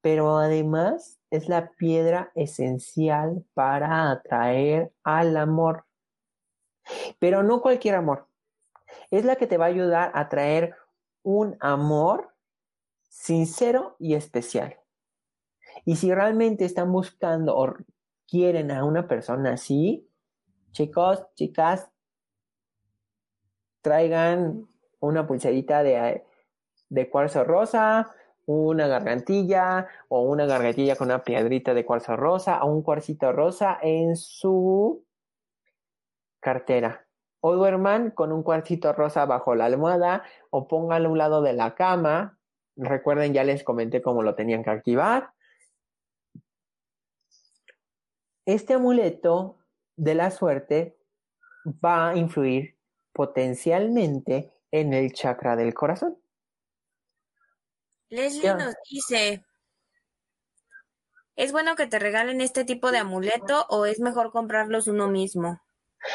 Pero 0.00 0.38
además 0.38 1.18
es 1.30 1.48
la 1.48 1.70
piedra 1.70 2.30
esencial 2.36 3.44
para 3.52 4.12
atraer 4.12 4.92
al 5.02 5.36
amor. 5.36 5.85
Pero 7.18 7.42
no 7.42 7.60
cualquier 7.60 7.94
amor. 7.94 8.28
Es 9.10 9.24
la 9.24 9.36
que 9.36 9.46
te 9.46 9.56
va 9.56 9.66
a 9.66 9.68
ayudar 9.68 10.10
a 10.14 10.28
traer 10.28 10.74
un 11.22 11.56
amor 11.60 12.34
sincero 13.08 13.96
y 13.98 14.14
especial. 14.14 14.76
Y 15.84 15.96
si 15.96 16.12
realmente 16.12 16.64
están 16.64 16.92
buscando 16.92 17.56
o 17.56 17.74
quieren 18.28 18.70
a 18.70 18.84
una 18.84 19.06
persona 19.08 19.52
así, 19.52 20.08
chicos, 20.72 21.24
chicas, 21.34 21.90
traigan 23.80 24.68
una 25.00 25.26
pulserita 25.26 25.82
de, 25.82 26.24
de 26.88 27.10
cuarzo 27.10 27.44
rosa, 27.44 28.12
una 28.46 28.86
gargantilla 28.86 29.86
o 30.08 30.22
una 30.22 30.46
gargantilla 30.46 30.96
con 30.96 31.08
una 31.08 31.22
piedrita 31.22 31.74
de 31.74 31.84
cuarzo 31.84 32.16
rosa 32.16 32.62
o 32.62 32.72
un 32.72 32.82
cuarcito 32.82 33.32
rosa 33.32 33.78
en 33.82 34.16
su 34.16 35.05
cartera. 36.40 37.06
O 37.40 37.54
duerman 37.54 38.10
con 38.10 38.32
un 38.32 38.42
cuartito 38.42 38.92
rosa 38.92 39.24
bajo 39.24 39.54
la 39.54 39.66
almohada 39.66 40.24
o 40.50 40.66
pónganlo 40.68 41.08
a 41.08 41.12
un 41.12 41.18
lado 41.18 41.42
de 41.42 41.52
la 41.52 41.74
cama. 41.74 42.38
Recuerden, 42.76 43.32
ya 43.32 43.44
les 43.44 43.62
comenté 43.62 44.02
cómo 44.02 44.22
lo 44.22 44.34
tenían 44.34 44.64
que 44.64 44.70
activar. 44.70 45.32
Este 48.44 48.74
amuleto 48.74 49.58
de 49.96 50.14
la 50.14 50.30
suerte 50.30 50.96
va 51.66 52.10
a 52.10 52.16
influir 52.16 52.76
potencialmente 53.12 54.52
en 54.70 54.92
el 54.92 55.12
chakra 55.12 55.56
del 55.56 55.74
corazón. 55.74 56.18
Leslie 58.08 58.54
nos 58.54 58.74
dice, 58.88 59.44
¿es 61.34 61.50
bueno 61.50 61.74
que 61.74 61.86
te 61.86 61.98
regalen 61.98 62.40
este 62.40 62.64
tipo 62.64 62.92
de 62.92 62.98
amuleto 62.98 63.66
o 63.68 63.84
es 63.84 63.98
mejor 63.98 64.30
comprarlos 64.30 64.86
uno 64.86 65.08
mismo? 65.08 65.60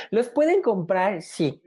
Los 0.09 0.29
pueden 0.29 0.61
comprar, 0.61 1.21
sí, 1.21 1.61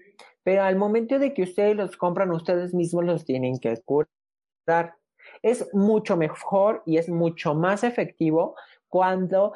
pero 0.44 0.62
al 0.62 0.76
momento 0.76 1.18
de 1.18 1.32
que 1.32 1.42
ustedes 1.42 1.74
los 1.74 1.96
compran, 1.96 2.30
ustedes 2.30 2.74
mismos 2.74 3.04
los 3.04 3.24
tienen 3.24 3.58
que 3.58 3.82
curar. 3.82 4.96
Es 5.42 5.72
mucho 5.72 6.16
mejor 6.16 6.82
y 6.86 6.98
es 6.98 7.08
mucho 7.08 7.54
más 7.54 7.82
efectivo 7.82 8.54
cuando 8.88 9.54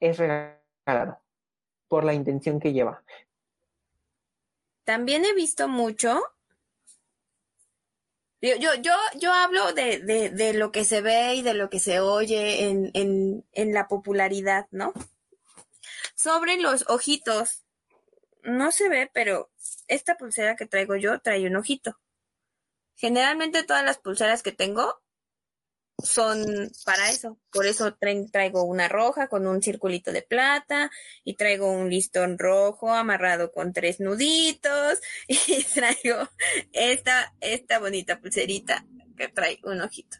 es 0.00 0.18
regalado 0.18 1.20
por 1.86 2.04
la 2.04 2.14
intención 2.14 2.60
que 2.60 2.72
lleva. 2.72 3.02
También 4.84 5.24
he 5.24 5.34
visto 5.34 5.68
mucho. 5.68 6.20
Yo, 8.40 8.56
yo, 8.56 8.70
yo, 9.18 9.32
hablo 9.32 9.72
de, 9.72 9.98
de, 9.98 10.30
de, 10.30 10.54
lo 10.54 10.70
que 10.70 10.84
se 10.84 11.00
ve 11.00 11.34
y 11.34 11.42
de 11.42 11.54
lo 11.54 11.70
que 11.70 11.80
se 11.80 12.00
oye 12.00 12.68
en, 12.68 12.90
en, 12.94 13.44
en 13.52 13.74
la 13.74 13.88
popularidad, 13.88 14.68
¿no? 14.70 14.92
Sobre 16.14 16.56
los 16.56 16.88
ojitos 16.88 17.64
no 18.44 18.72
se 18.72 18.88
ve, 18.88 19.10
pero 19.12 19.50
esta 19.86 20.16
pulsera 20.16 20.56
que 20.56 20.66
traigo 20.66 20.96
yo 20.96 21.20
trae 21.20 21.46
un 21.46 21.56
ojito. 21.56 21.98
Generalmente 22.96 23.62
todas 23.62 23.84
las 23.84 23.98
pulseras 23.98 24.42
que 24.42 24.52
tengo 24.52 25.00
son 26.02 26.70
para 26.84 27.10
eso. 27.10 27.38
Por 27.50 27.66
eso 27.66 27.96
traigo 28.30 28.62
una 28.62 28.88
roja 28.88 29.28
con 29.28 29.46
un 29.46 29.62
circulito 29.62 30.12
de 30.12 30.22
plata 30.22 30.90
y 31.24 31.34
traigo 31.34 31.70
un 31.70 31.90
listón 31.90 32.38
rojo 32.38 32.92
amarrado 32.92 33.52
con 33.52 33.72
tres 33.72 34.00
nuditos 34.00 35.00
y 35.28 35.64
traigo 35.64 36.28
esta, 36.72 37.34
esta 37.40 37.78
bonita 37.78 38.20
pulserita 38.20 38.84
que 39.16 39.28
trae 39.28 39.58
un 39.64 39.80
ojito. 39.80 40.18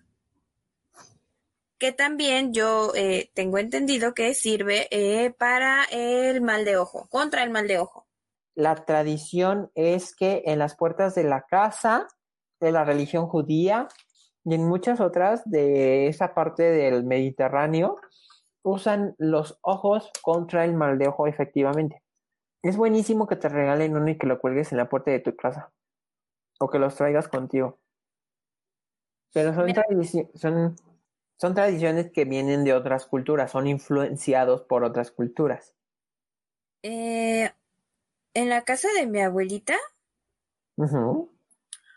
Que 1.78 1.92
también 1.92 2.52
yo 2.52 2.92
eh, 2.96 3.30
tengo 3.34 3.58
entendido 3.58 4.12
que 4.12 4.34
sirve 4.34 4.88
eh, 4.90 5.30
para 5.30 5.84
el 5.84 6.40
mal 6.40 6.64
de 6.64 6.76
ojo, 6.76 7.08
contra 7.08 7.44
el 7.44 7.50
mal 7.50 7.68
de 7.68 7.78
ojo. 7.78 8.07
La 8.58 8.74
tradición 8.74 9.70
es 9.76 10.16
que 10.16 10.42
en 10.46 10.58
las 10.58 10.74
puertas 10.74 11.14
de 11.14 11.22
la 11.22 11.42
casa 11.42 12.08
de 12.58 12.72
la 12.72 12.82
religión 12.82 13.28
judía 13.28 13.86
y 14.44 14.52
en 14.52 14.66
muchas 14.66 14.98
otras 14.98 15.48
de 15.48 16.08
esa 16.08 16.34
parte 16.34 16.64
del 16.64 17.04
Mediterráneo 17.04 18.00
usan 18.64 19.14
los 19.16 19.60
ojos 19.62 20.10
contra 20.22 20.64
el 20.64 20.74
mal 20.74 20.98
de 20.98 21.06
ojo 21.06 21.28
efectivamente. 21.28 22.02
Es 22.60 22.76
buenísimo 22.76 23.28
que 23.28 23.36
te 23.36 23.48
regalen 23.48 23.96
uno 23.96 24.10
y 24.10 24.18
que 24.18 24.26
lo 24.26 24.40
cuelgues 24.40 24.72
en 24.72 24.78
la 24.78 24.88
puerta 24.88 25.12
de 25.12 25.20
tu 25.20 25.36
casa 25.36 25.70
o 26.58 26.68
que 26.68 26.80
los 26.80 26.96
traigas 26.96 27.28
contigo. 27.28 27.78
Pero 29.32 29.54
son, 29.54 29.72
son, 30.34 30.76
son 31.36 31.54
tradiciones 31.54 32.10
que 32.10 32.24
vienen 32.24 32.64
de 32.64 32.74
otras 32.74 33.06
culturas, 33.06 33.52
son 33.52 33.68
influenciados 33.68 34.62
por 34.62 34.82
otras 34.82 35.12
culturas. 35.12 35.76
Eh, 36.82 37.52
en 38.38 38.48
la 38.48 38.62
casa 38.62 38.88
de 38.96 39.06
mi 39.06 39.20
abuelita, 39.20 39.76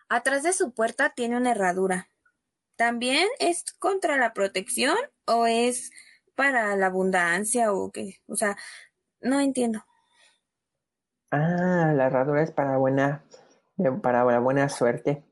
atrás 0.10 0.42
de 0.42 0.54
su 0.54 0.74
puerta 0.74 1.14
tiene 1.16 1.38
una 1.38 1.52
herradura. 1.52 2.10
¿También 2.76 3.28
es 3.40 3.64
contra 3.78 4.18
la 4.18 4.34
protección 4.34 4.98
o 5.26 5.46
es 5.46 5.92
para 6.34 6.76
la 6.76 6.88
abundancia 6.88 7.72
o 7.74 7.92
qué? 7.92 8.22
O 8.28 8.36
sea, 8.36 8.58
no 9.20 9.40
entiendo. 9.40 9.86
Ah, 11.30 11.94
la 11.96 12.08
herradura 12.08 12.42
es 12.42 12.52
para 12.52 12.78
buena, 12.78 13.24
para 14.02 14.26
la 14.26 14.40
buena 14.40 14.68
suerte. 14.68 15.24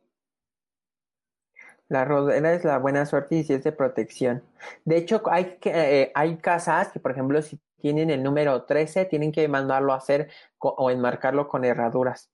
La 1.88 2.05
rodera 2.05 2.53
es 2.53 2.64
la 2.64 2.78
buena 2.78 3.07
suerte 3.07 3.38
y 3.38 3.43
si 3.43 3.53
es 3.53 3.64
de 3.64 3.72
protección. 3.72 4.43
De 4.86 4.97
hecho, 4.97 5.24
hay, 5.26 5.57
que, 5.57 5.72
eh, 5.74 6.12
hay 6.14 6.38
casas 6.38 6.89
que, 6.89 6.99
por 6.99 7.12
ejemplo, 7.12 7.41
si 7.41 7.60
tienen 7.80 8.09
el 8.09 8.23
número 8.23 8.65
13, 8.65 9.05
tienen 9.05 9.32
que 9.32 9.47
mandarlo 9.47 9.93
a 9.93 9.97
hacer 9.97 10.30
o 10.59 10.91
enmarcarlo 10.91 11.47
con 11.47 11.65
herraduras. 11.65 12.30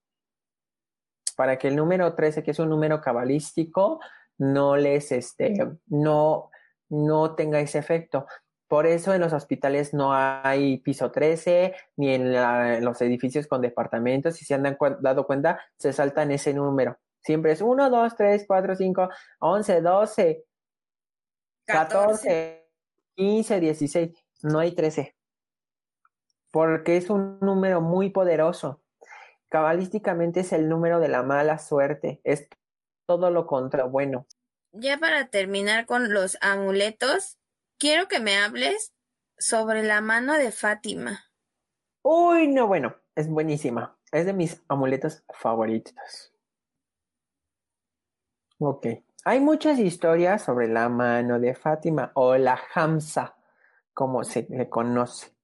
Para 1.36 1.58
que 1.58 1.68
el 1.68 1.76
número 1.76 2.16
13, 2.16 2.44
que 2.44 2.52
es 2.52 2.60
un 2.60 2.70
número 2.70 3.02
cabalístico, 3.02 4.00
no 4.38 4.76
les, 4.78 5.12
este, 5.12 5.54
no, 5.88 6.50
no 6.90 7.36
tenga 7.36 7.60
ese 7.60 7.80
efecto. 7.80 8.26
Por 8.68 8.88
eso 8.88 9.14
en 9.14 9.22
los 9.22 9.34
hospitales 9.34 9.94
no 9.94 10.14
hay 10.14 10.78
piso 10.78 11.12
13, 11.12 11.76
ni 11.98 12.14
en, 12.16 12.84
los 12.84 13.00
edificios 13.02 13.48
con 13.48 13.62
departamentos. 13.62 14.36
Si 14.36 14.46
se 14.46 14.56
han 14.56 14.64
dado 15.02 15.28
cuenta, 15.28 15.60
se 15.78 15.94
saltan 15.94 16.32
ese 16.32 16.54
número. 16.54 16.98
Siempre 17.22 17.52
es 17.52 17.62
1, 17.62 17.90
2, 17.90 18.16
3, 18.16 18.46
4, 18.48 18.76
5, 18.76 19.10
11, 19.40 19.82
12, 19.82 20.46
14, 21.66 22.68
15, 23.16 23.60
16. 23.60 24.12
No 24.44 24.60
hay 24.60 24.74
13. 24.74 25.15
Porque 26.56 26.96
es 26.96 27.10
un 27.10 27.38
número 27.42 27.82
muy 27.82 28.12
poderoso. 28.12 28.82
Cabalísticamente 29.50 30.40
es 30.40 30.54
el 30.54 30.70
número 30.70 31.02
de 31.02 31.10
la 31.10 31.22
mala 31.22 31.60
suerte. 31.60 32.22
Es 32.24 32.48
todo 33.06 33.30
lo 33.30 33.46
contra 33.46 33.84
bueno. 33.84 34.26
Ya 34.72 34.98
para 34.98 35.28
terminar 35.28 35.86
con 35.86 36.14
los 36.14 36.38
amuletos, 36.40 37.38
quiero 37.78 38.08
que 38.08 38.22
me 38.22 38.38
hables 38.38 38.94
sobre 39.38 39.84
la 39.84 40.00
mano 40.00 40.36
de 40.36 40.54
Fátima. 40.54 41.26
Uy, 42.04 42.48
no, 42.48 42.68
bueno, 42.68 42.96
es 43.16 43.28
buenísima. 43.28 44.00
Es 44.14 44.26
de 44.26 44.32
mis 44.32 44.64
amuletos 44.70 45.26
favoritos. 45.34 46.32
Ok. 48.60 48.88
Hay 49.26 49.42
muchas 49.42 49.78
historias 49.78 50.44
sobre 50.44 50.70
la 50.70 50.88
mano 50.88 51.38
de 51.38 51.54
Fátima 51.54 52.14
o 52.14 52.38
la 52.38 52.58
Hamza, 52.74 53.36
como 53.94 54.24
se 54.24 54.48
le 54.50 54.70
conoce. 54.70 55.35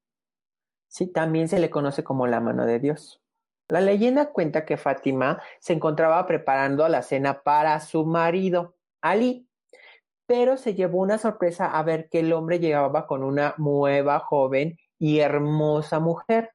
Sí, 0.92 1.08
también 1.08 1.48
se 1.48 1.60
le 1.60 1.70
conoce 1.70 2.04
como 2.04 2.28
la 2.28 2.42
mano 2.42 2.66
de 2.66 2.78
Dios. 2.78 3.22
La 3.70 3.80
leyenda 3.80 4.34
cuenta 4.34 4.66
que 4.66 4.76
Fátima 4.76 5.42
se 5.62 5.72
encontraba 5.72 6.28
preparando 6.28 6.86
la 6.90 7.02
cena 7.02 7.44
para 7.44 7.80
su 7.80 8.06
marido, 8.06 8.76
Ali, 9.02 9.48
pero 10.26 10.58
se 10.58 10.76
llevó 10.76 11.00
una 11.00 11.18
sorpresa 11.18 11.68
a 11.68 11.82
ver 11.84 12.10
que 12.10 12.20
el 12.20 12.34
hombre 12.34 12.60
llegaba 12.60 13.08
con 13.08 13.24
una 13.24 13.56
nueva, 13.58 14.20
joven 14.20 14.78
y 15.00 15.20
hermosa 15.20 16.02
mujer 16.02 16.52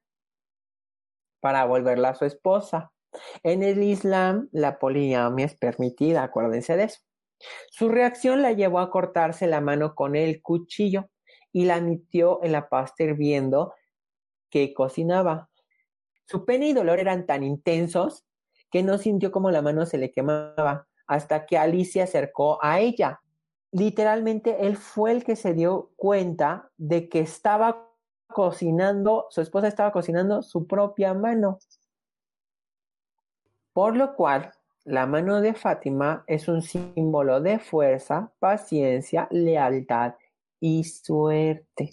para 1.40 1.64
volverla 1.64 2.10
a 2.10 2.14
su 2.14 2.26
esposa. 2.26 2.92
En 3.42 3.62
el 3.62 3.82
Islam, 3.82 4.50
la 4.52 4.78
poligamia 4.78 5.46
es 5.46 5.56
permitida, 5.56 6.22
acuérdense 6.22 6.76
de 6.76 6.84
eso. 6.84 7.00
Su 7.70 7.88
reacción 7.88 8.42
la 8.42 8.52
llevó 8.52 8.80
a 8.80 8.90
cortarse 8.90 9.46
la 9.46 9.62
mano 9.62 9.94
con 9.94 10.14
el 10.14 10.42
cuchillo 10.42 11.08
y 11.52 11.64
la 11.64 11.80
metió 11.80 12.42
en 12.42 12.52
la 12.52 12.68
pasta 12.68 13.02
hirviendo 13.02 13.72
que 14.56 14.72
cocinaba. 14.72 15.50
Su 16.24 16.46
pena 16.46 16.64
y 16.64 16.72
dolor 16.72 16.98
eran 16.98 17.26
tan 17.26 17.42
intensos 17.42 18.24
que 18.70 18.82
no 18.82 18.96
sintió 18.96 19.30
como 19.30 19.50
la 19.50 19.60
mano 19.60 19.84
se 19.84 19.98
le 19.98 20.10
quemaba 20.10 20.88
hasta 21.06 21.44
que 21.44 21.58
Alicia 21.58 22.06
se 22.06 22.16
acercó 22.16 22.58
a 22.64 22.80
ella. 22.80 23.20
Literalmente 23.70 24.66
él 24.66 24.78
fue 24.78 25.12
el 25.12 25.24
que 25.24 25.36
se 25.36 25.52
dio 25.52 25.92
cuenta 25.96 26.70
de 26.78 27.10
que 27.10 27.20
estaba 27.20 27.86
cocinando, 28.28 29.26
su 29.28 29.42
esposa 29.42 29.68
estaba 29.68 29.92
cocinando 29.92 30.42
su 30.42 30.66
propia 30.66 31.12
mano. 31.12 31.58
Por 33.74 33.94
lo 33.94 34.14
cual, 34.14 34.52
la 34.84 35.04
mano 35.04 35.42
de 35.42 35.52
Fátima 35.52 36.24
es 36.26 36.48
un 36.48 36.62
símbolo 36.62 37.42
de 37.42 37.58
fuerza, 37.58 38.32
paciencia, 38.38 39.28
lealtad 39.30 40.14
y 40.60 40.82
suerte. 40.84 41.90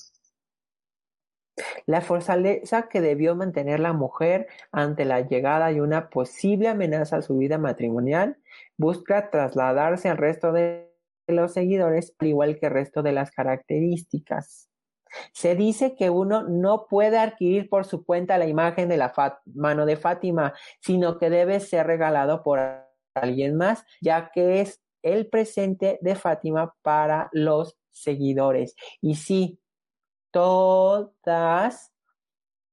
La 1.86 2.02
fortaleza 2.02 2.88
que 2.90 3.02
debió 3.02 3.36
mantener 3.36 3.80
la 3.80 3.94
mujer 3.94 4.48
ante 4.72 5.06
la 5.06 5.22
llegada 5.22 5.68
de 5.68 5.82
una 5.82 6.10
posible 6.10 6.70
amenaza 6.70 7.18
a 7.18 7.22
su 7.22 7.38
vida 7.38 7.58
matrimonial 7.58 8.38
busca 8.78 9.30
trasladarse 9.30 10.10
al 10.10 10.18
resto 10.18 10.52
de 10.52 10.92
los 11.28 11.54
seguidores, 11.54 12.16
al 12.20 12.28
igual 12.28 12.60
que 12.60 12.68
el 12.68 12.74
resto 12.74 13.04
de 13.04 13.12
las 13.12 13.32
características. 13.32 14.70
Se 15.32 15.56
dice 15.56 15.96
que 15.96 16.10
uno 16.10 16.44
no 16.44 16.88
puede 16.88 17.20
adquirir 17.20 17.70
por 17.70 17.86
su 17.86 18.04
cuenta 18.04 18.38
la 18.38 18.48
imagen 18.48 18.90
de 18.90 18.98
la 18.98 19.14
mano 19.54 19.86
de 19.86 19.96
Fátima, 19.96 20.54
sino 20.82 21.20
que 21.20 21.30
debe 21.30 21.60
ser 21.60 21.86
regalado 21.86 22.42
por 22.42 22.60
alguien 23.14 23.56
más, 23.56 23.86
ya 24.02 24.32
que 24.34 24.62
es 24.62 24.82
el 25.04 25.28
presente 25.28 26.00
de 26.02 26.16
Fátima 26.16 26.74
para 26.82 27.30
los 27.32 27.78
seguidores. 27.92 28.76
Y 29.02 29.16
sí, 29.16 29.60
todas 30.34 31.94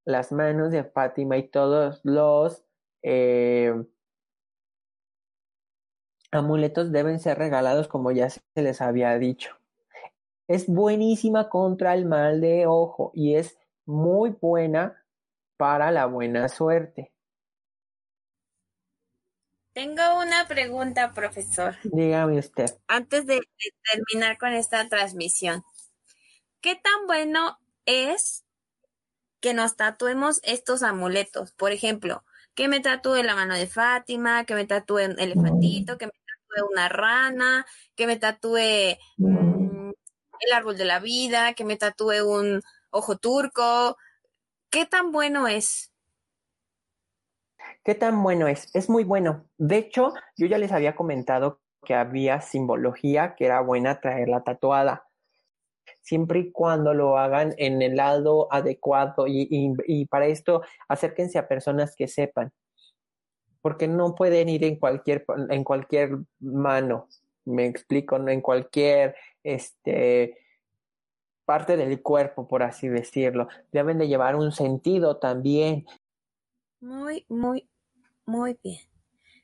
las 0.07 0.33
manos 0.33 0.73
de 0.73 0.83
Fátima 0.83 1.37
y 1.37 1.47
todos 1.47 2.01
los 2.05 2.65
eh, 3.03 3.75
amuletos 6.33 6.91
deben 6.91 7.21
ser 7.21 7.39
regalados 7.39 7.87
como 7.87 8.13
ya 8.13 8.31
se 8.31 8.41
les 8.57 8.81
había 8.81 9.17
dicho. 9.19 9.57
Es 10.49 10.67
buenísima 10.67 11.49
contra 11.49 11.95
el 11.95 12.07
mal 12.07 12.41
de 12.41 12.67
ojo 12.67 13.13
y 13.15 13.35
es 13.37 13.59
muy 13.85 14.31
buena 14.31 15.05
para 15.59 15.91
la 15.91 16.07
buena 16.07 16.49
suerte. 16.49 17.13
Tengo 19.75 20.19
una 20.19 20.49
pregunta, 20.49 21.13
profesor. 21.13 21.77
Dígame 21.85 22.39
usted. 22.39 22.67
Antes 22.89 23.27
de 23.27 23.41
terminar 23.93 24.39
con 24.39 24.53
esta 24.53 24.89
transmisión. 24.89 25.63
¿Qué 26.61 26.77
tan 26.77 27.07
bueno 27.07 27.59
es 27.87 28.45
que 29.41 29.55
nos 29.55 29.77
tatuemos 29.77 30.41
estos 30.43 30.83
amuletos? 30.83 31.53
Por 31.53 31.73
ejemplo, 31.73 32.25
que 32.55 32.69
me 32.69 32.81
tatúe 32.81 33.23
la 33.23 33.35
mano 33.35 33.55
de 33.55 33.67
Fátima, 33.67 34.45
que 34.45 34.55
me 34.55 34.67
tatúe 34.67 35.07
un 35.07 35.19
elefantito, 35.19 35.99
que 35.99 36.07
me 36.07 36.13
tatúe 36.13 36.71
una 36.71 36.89
rana, 36.89 37.67
que 37.97 38.07
me 38.07 38.17
tatúe 38.17 38.99
mm, 39.19 39.91
el 40.41 40.53
árbol 40.53 40.77
de 40.77 40.85
la 40.85 41.01
vida, 41.01 41.55
que 41.55 41.65
me 41.65 41.77
tatúe 41.77 42.23
un 42.25 42.61
ojo 42.91 43.17
turco. 43.17 43.97
¿Qué 44.71 44.87
tan 44.87 45.13
bueno 45.13 45.49
es? 45.49 45.91
¿Qué 47.85 47.95
tan 47.95 48.23
bueno 48.23 48.47
es? 48.47 48.69
Es 48.75 48.91
muy 48.91 49.05
bueno. 49.05 49.49
De 49.57 49.79
hecho, 49.79 50.13
yo 50.37 50.47
ya 50.47 50.59
les 50.59 50.73
había 50.73 50.95
comentado 50.95 51.61
que 51.85 51.95
había 51.95 52.41
simbología 52.41 53.35
que 53.35 53.47
era 53.47 53.61
buena 53.61 54.01
traerla 54.01 54.43
tatuada. 54.43 55.07
Siempre 56.01 56.41
y 56.41 56.53
cuando 56.53 56.95
lo 56.95 57.19
hagan 57.19 57.55
en 57.59 57.83
el 57.83 57.97
lado 57.97 58.53
adecuado 58.53 59.27
y, 59.27 59.49
y 59.51 60.07
para 60.07 60.27
esto 60.27 60.63
acérquense 60.89 61.39
a 61.39 61.49
personas 61.49 61.95
que 61.97 62.09
sepan, 62.09 62.53
porque 63.63 63.89
no 63.89 64.15
pueden 64.15 64.49
ir 64.49 64.65
en 64.65 64.77
cualquier, 64.77 65.25
en 65.51 65.65
cualquier 65.65 66.19
mano, 66.41 67.09
me 67.45 67.67
explico, 67.67 68.17
en 68.17 68.41
cualquier 68.41 69.17
este, 69.43 70.39
parte 71.45 71.77
del 71.77 72.01
cuerpo, 72.03 72.47
por 72.49 72.63
así 72.63 72.89
decirlo. 72.89 73.49
Deben 73.73 73.99
de 73.99 74.09
llevar 74.09 74.37
un 74.37 74.53
sentido 74.53 75.19
también. 75.19 75.87
Muy, 76.81 77.27
muy, 77.29 77.69
muy 78.25 78.59
bien. 78.63 78.81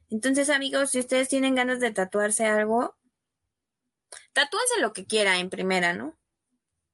Entonces, 0.09 0.51
amigos, 0.51 0.91
si 0.91 1.01
ustedes 1.01 1.29
tienen 1.29 1.55
ganas 1.55 1.81
de 1.81 1.91
tatuarse 1.91 2.47
algo, 2.47 2.95
tatúense 4.33 4.81
lo 4.81 4.93
que 4.93 5.05
quiera 5.05 5.39
en 5.39 5.51
primera, 5.51 5.95
¿no? 5.95 6.17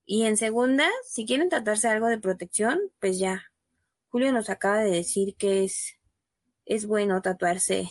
Y 0.05 0.25
en 0.25 0.37
segunda, 0.37 0.89
si 1.07 1.27
quieren 1.27 1.49
tatuarse 1.49 1.89
algo 1.89 2.09
de 2.09 2.19
protección, 2.19 2.81
pues 3.01 3.19
ya. 3.19 3.53
Julio 4.09 4.33
nos 4.33 4.51
acaba 4.51 4.79
de 4.79 4.91
decir 4.91 5.37
que 5.37 5.65
es, 5.65 5.97
es 6.67 6.87
bueno 6.87 7.23
tatuarse 7.23 7.91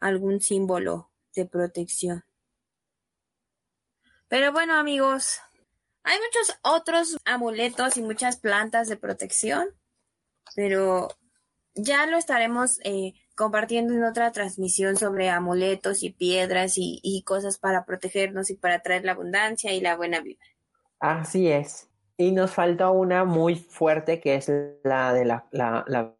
algún 0.00 0.40
símbolo 0.40 1.10
de 1.34 1.46
protección. 1.46 2.24
Pero 4.28 4.52
bueno, 4.52 4.74
amigos, 4.74 5.40
hay 6.02 6.18
muchos 6.18 6.58
otros 6.62 7.16
amuletos 7.24 7.96
y 7.96 8.02
muchas 8.02 8.36
plantas 8.36 8.88
de 8.88 8.96
protección, 8.96 9.68
pero 10.54 11.08
ya 11.74 12.06
lo 12.06 12.16
estaremos 12.16 12.80
eh, 12.84 13.14
compartiendo 13.36 13.92
en 13.92 14.04
otra 14.04 14.32
transmisión 14.32 14.96
sobre 14.96 15.30
amuletos 15.30 16.02
y 16.02 16.10
piedras 16.10 16.74
y, 16.76 17.22
cosas 17.24 17.58
para 17.58 17.84
protegernos 17.84 18.50
y 18.50 18.54
para 18.54 18.82
traer 18.82 19.04
la 19.04 19.12
abundancia 19.12 19.72
y 19.72 19.80
la 19.80 19.96
buena 19.96 20.20
vida. 20.20 20.40
Así 21.00 21.48
es. 21.48 21.90
Y 22.16 22.32
nos 22.32 22.52
falta 22.52 22.90
una 22.90 23.24
muy 23.24 23.56
fuerte 23.56 24.20
que 24.20 24.36
es 24.36 24.50
la 24.82 25.12
de 25.12 25.24
la, 25.24 25.46
la, 25.50 25.84
la 25.86 26.14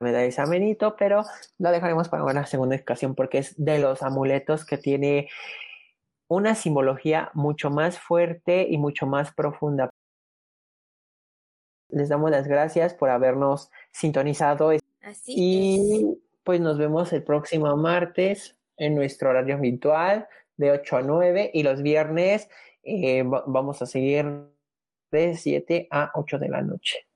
medalla 0.00 0.24
de 0.24 0.32
San 0.32 0.50
Benito, 0.50 0.96
pero 0.96 1.24
la 1.58 1.70
dejaremos 1.70 2.08
para 2.08 2.24
una 2.24 2.46
segunda 2.46 2.76
ocasión 2.76 3.14
porque 3.14 3.38
es 3.38 3.54
de 3.62 3.78
los 3.78 4.02
amuletos 4.02 4.64
que 4.64 4.78
tiene 4.78 5.28
una 6.28 6.54
simbología 6.54 7.30
mucho 7.34 7.70
más 7.70 7.98
fuerte 7.98 8.66
y 8.68 8.78
mucho 8.78 9.06
más 9.06 9.32
profunda. 9.34 9.90
Les 11.90 12.08
damos 12.08 12.30
las 12.30 12.48
gracias 12.48 12.94
por 12.94 13.10
habernos 13.10 13.70
sintonizado. 13.90 14.70
Así 15.02 15.34
y 15.36 16.18
pues 16.42 16.60
nos 16.60 16.78
vemos 16.78 17.12
el 17.12 17.22
próximo 17.22 17.76
martes 17.76 18.56
en 18.76 18.94
nuestro 18.94 19.30
horario 19.30 19.58
virtual 19.58 20.26
de 20.56 20.70
8 20.70 20.96
a 20.96 21.02
9 21.02 21.50
y 21.52 21.62
los 21.62 21.82
viernes 21.82 22.48
eh, 22.82 23.22
vamos 23.24 23.82
a 23.82 23.86
seguir 23.86 24.26
de 25.10 25.36
7 25.36 25.88
a 25.90 26.12
8 26.14 26.38
de 26.38 26.48
la 26.48 26.62
noche. 26.62 27.06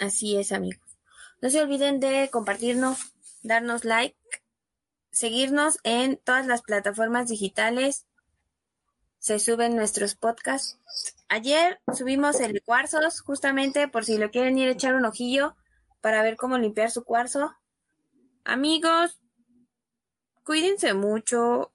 Así 0.00 0.36
es, 0.36 0.52
amigos. 0.52 0.98
No 1.40 1.50
se 1.50 1.62
olviden 1.62 2.00
de 2.00 2.28
compartirnos, 2.30 3.12
darnos 3.42 3.84
like, 3.84 4.16
seguirnos 5.10 5.78
en 5.84 6.16
todas 6.16 6.46
las 6.46 6.62
plataformas 6.62 7.28
digitales 7.28 8.06
se 9.24 9.38
suben 9.38 9.74
nuestros 9.74 10.16
podcasts. 10.16 10.78
Ayer 11.30 11.80
subimos 11.96 12.40
el 12.40 12.62
cuarzos, 12.62 13.22
justamente 13.22 13.88
por 13.88 14.04
si 14.04 14.18
lo 14.18 14.30
quieren 14.30 14.58
ir 14.58 14.68
a 14.68 14.72
echar 14.72 14.94
un 14.94 15.06
ojillo 15.06 15.56
para 16.02 16.22
ver 16.22 16.36
cómo 16.36 16.58
limpiar 16.58 16.90
su 16.90 17.04
cuarzo. 17.04 17.54
Amigos, 18.44 19.18
cuídense 20.42 20.92
mucho, 20.92 21.72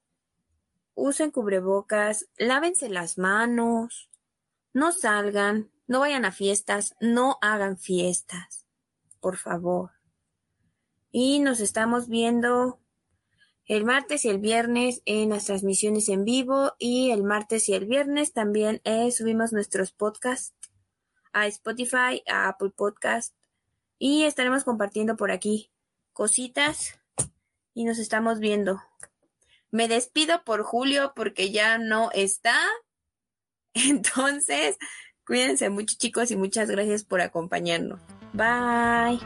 usen 1.00 1.32
cubrebocas, 1.32 2.28
lávense 2.38 2.89
las 2.89 3.18
manos, 3.18 4.10
no 4.74 4.91
salgan, 4.91 5.72
no 5.88 6.00
vayan 6.00 6.26
a 6.26 6.32
fiestas, 6.32 6.95
no 7.00 7.38
hagan 7.41 7.78
fiestas, 7.78 8.68
por 9.20 9.38
favor. 9.38 9.91
Y 11.12 11.39
nos 11.39 11.60
estamos 11.60 12.08
viendo 12.08 12.80
el 13.66 13.86
martes 13.86 14.26
y 14.26 14.30
el 14.30 14.39
viernes 14.39 15.02
en 15.06 15.30
las 15.30 15.45
transmisiones 15.45 16.10
en 16.10 16.26
vivo 16.26 16.74
y 16.80 17.12
el 17.12 17.24
martes 17.24 17.70
y 17.70 17.74
el 17.74 17.86
viernes 17.86 18.34
también 18.34 18.82
eh, 18.84 19.12
subimos 19.12 19.54
nuestros 19.54 19.91
podcasts 19.91 20.56
a 21.34 21.47
Spotify, 21.47 22.24
a 22.28 22.47
Apple 22.47 22.72
Podcast 22.76 23.36
y 23.97 24.24
estaremos 24.24 24.64
compartiendo 24.64 25.16
por 25.18 25.32
aquí 25.32 25.72
cositas 26.14 27.00
y 27.74 27.86
nos 27.86 28.00
estamos 28.00 28.39
viendo. 28.39 28.82
Me 29.72 29.88
despido 29.88 30.43
por 30.43 30.63
Julio 30.63 31.13
porque 31.15 31.51
ya 31.51 31.78
no 31.78 32.09
está. 32.11 32.59
Entonces, 33.74 34.78
cuídense 35.26 35.70
mucho 35.70 35.95
chicos 35.97 36.32
y 36.32 36.36
muchas 36.36 36.70
gracias 36.70 37.03
por 37.03 37.22
acompañarnos. 37.22 37.99
Bye. 38.34 39.20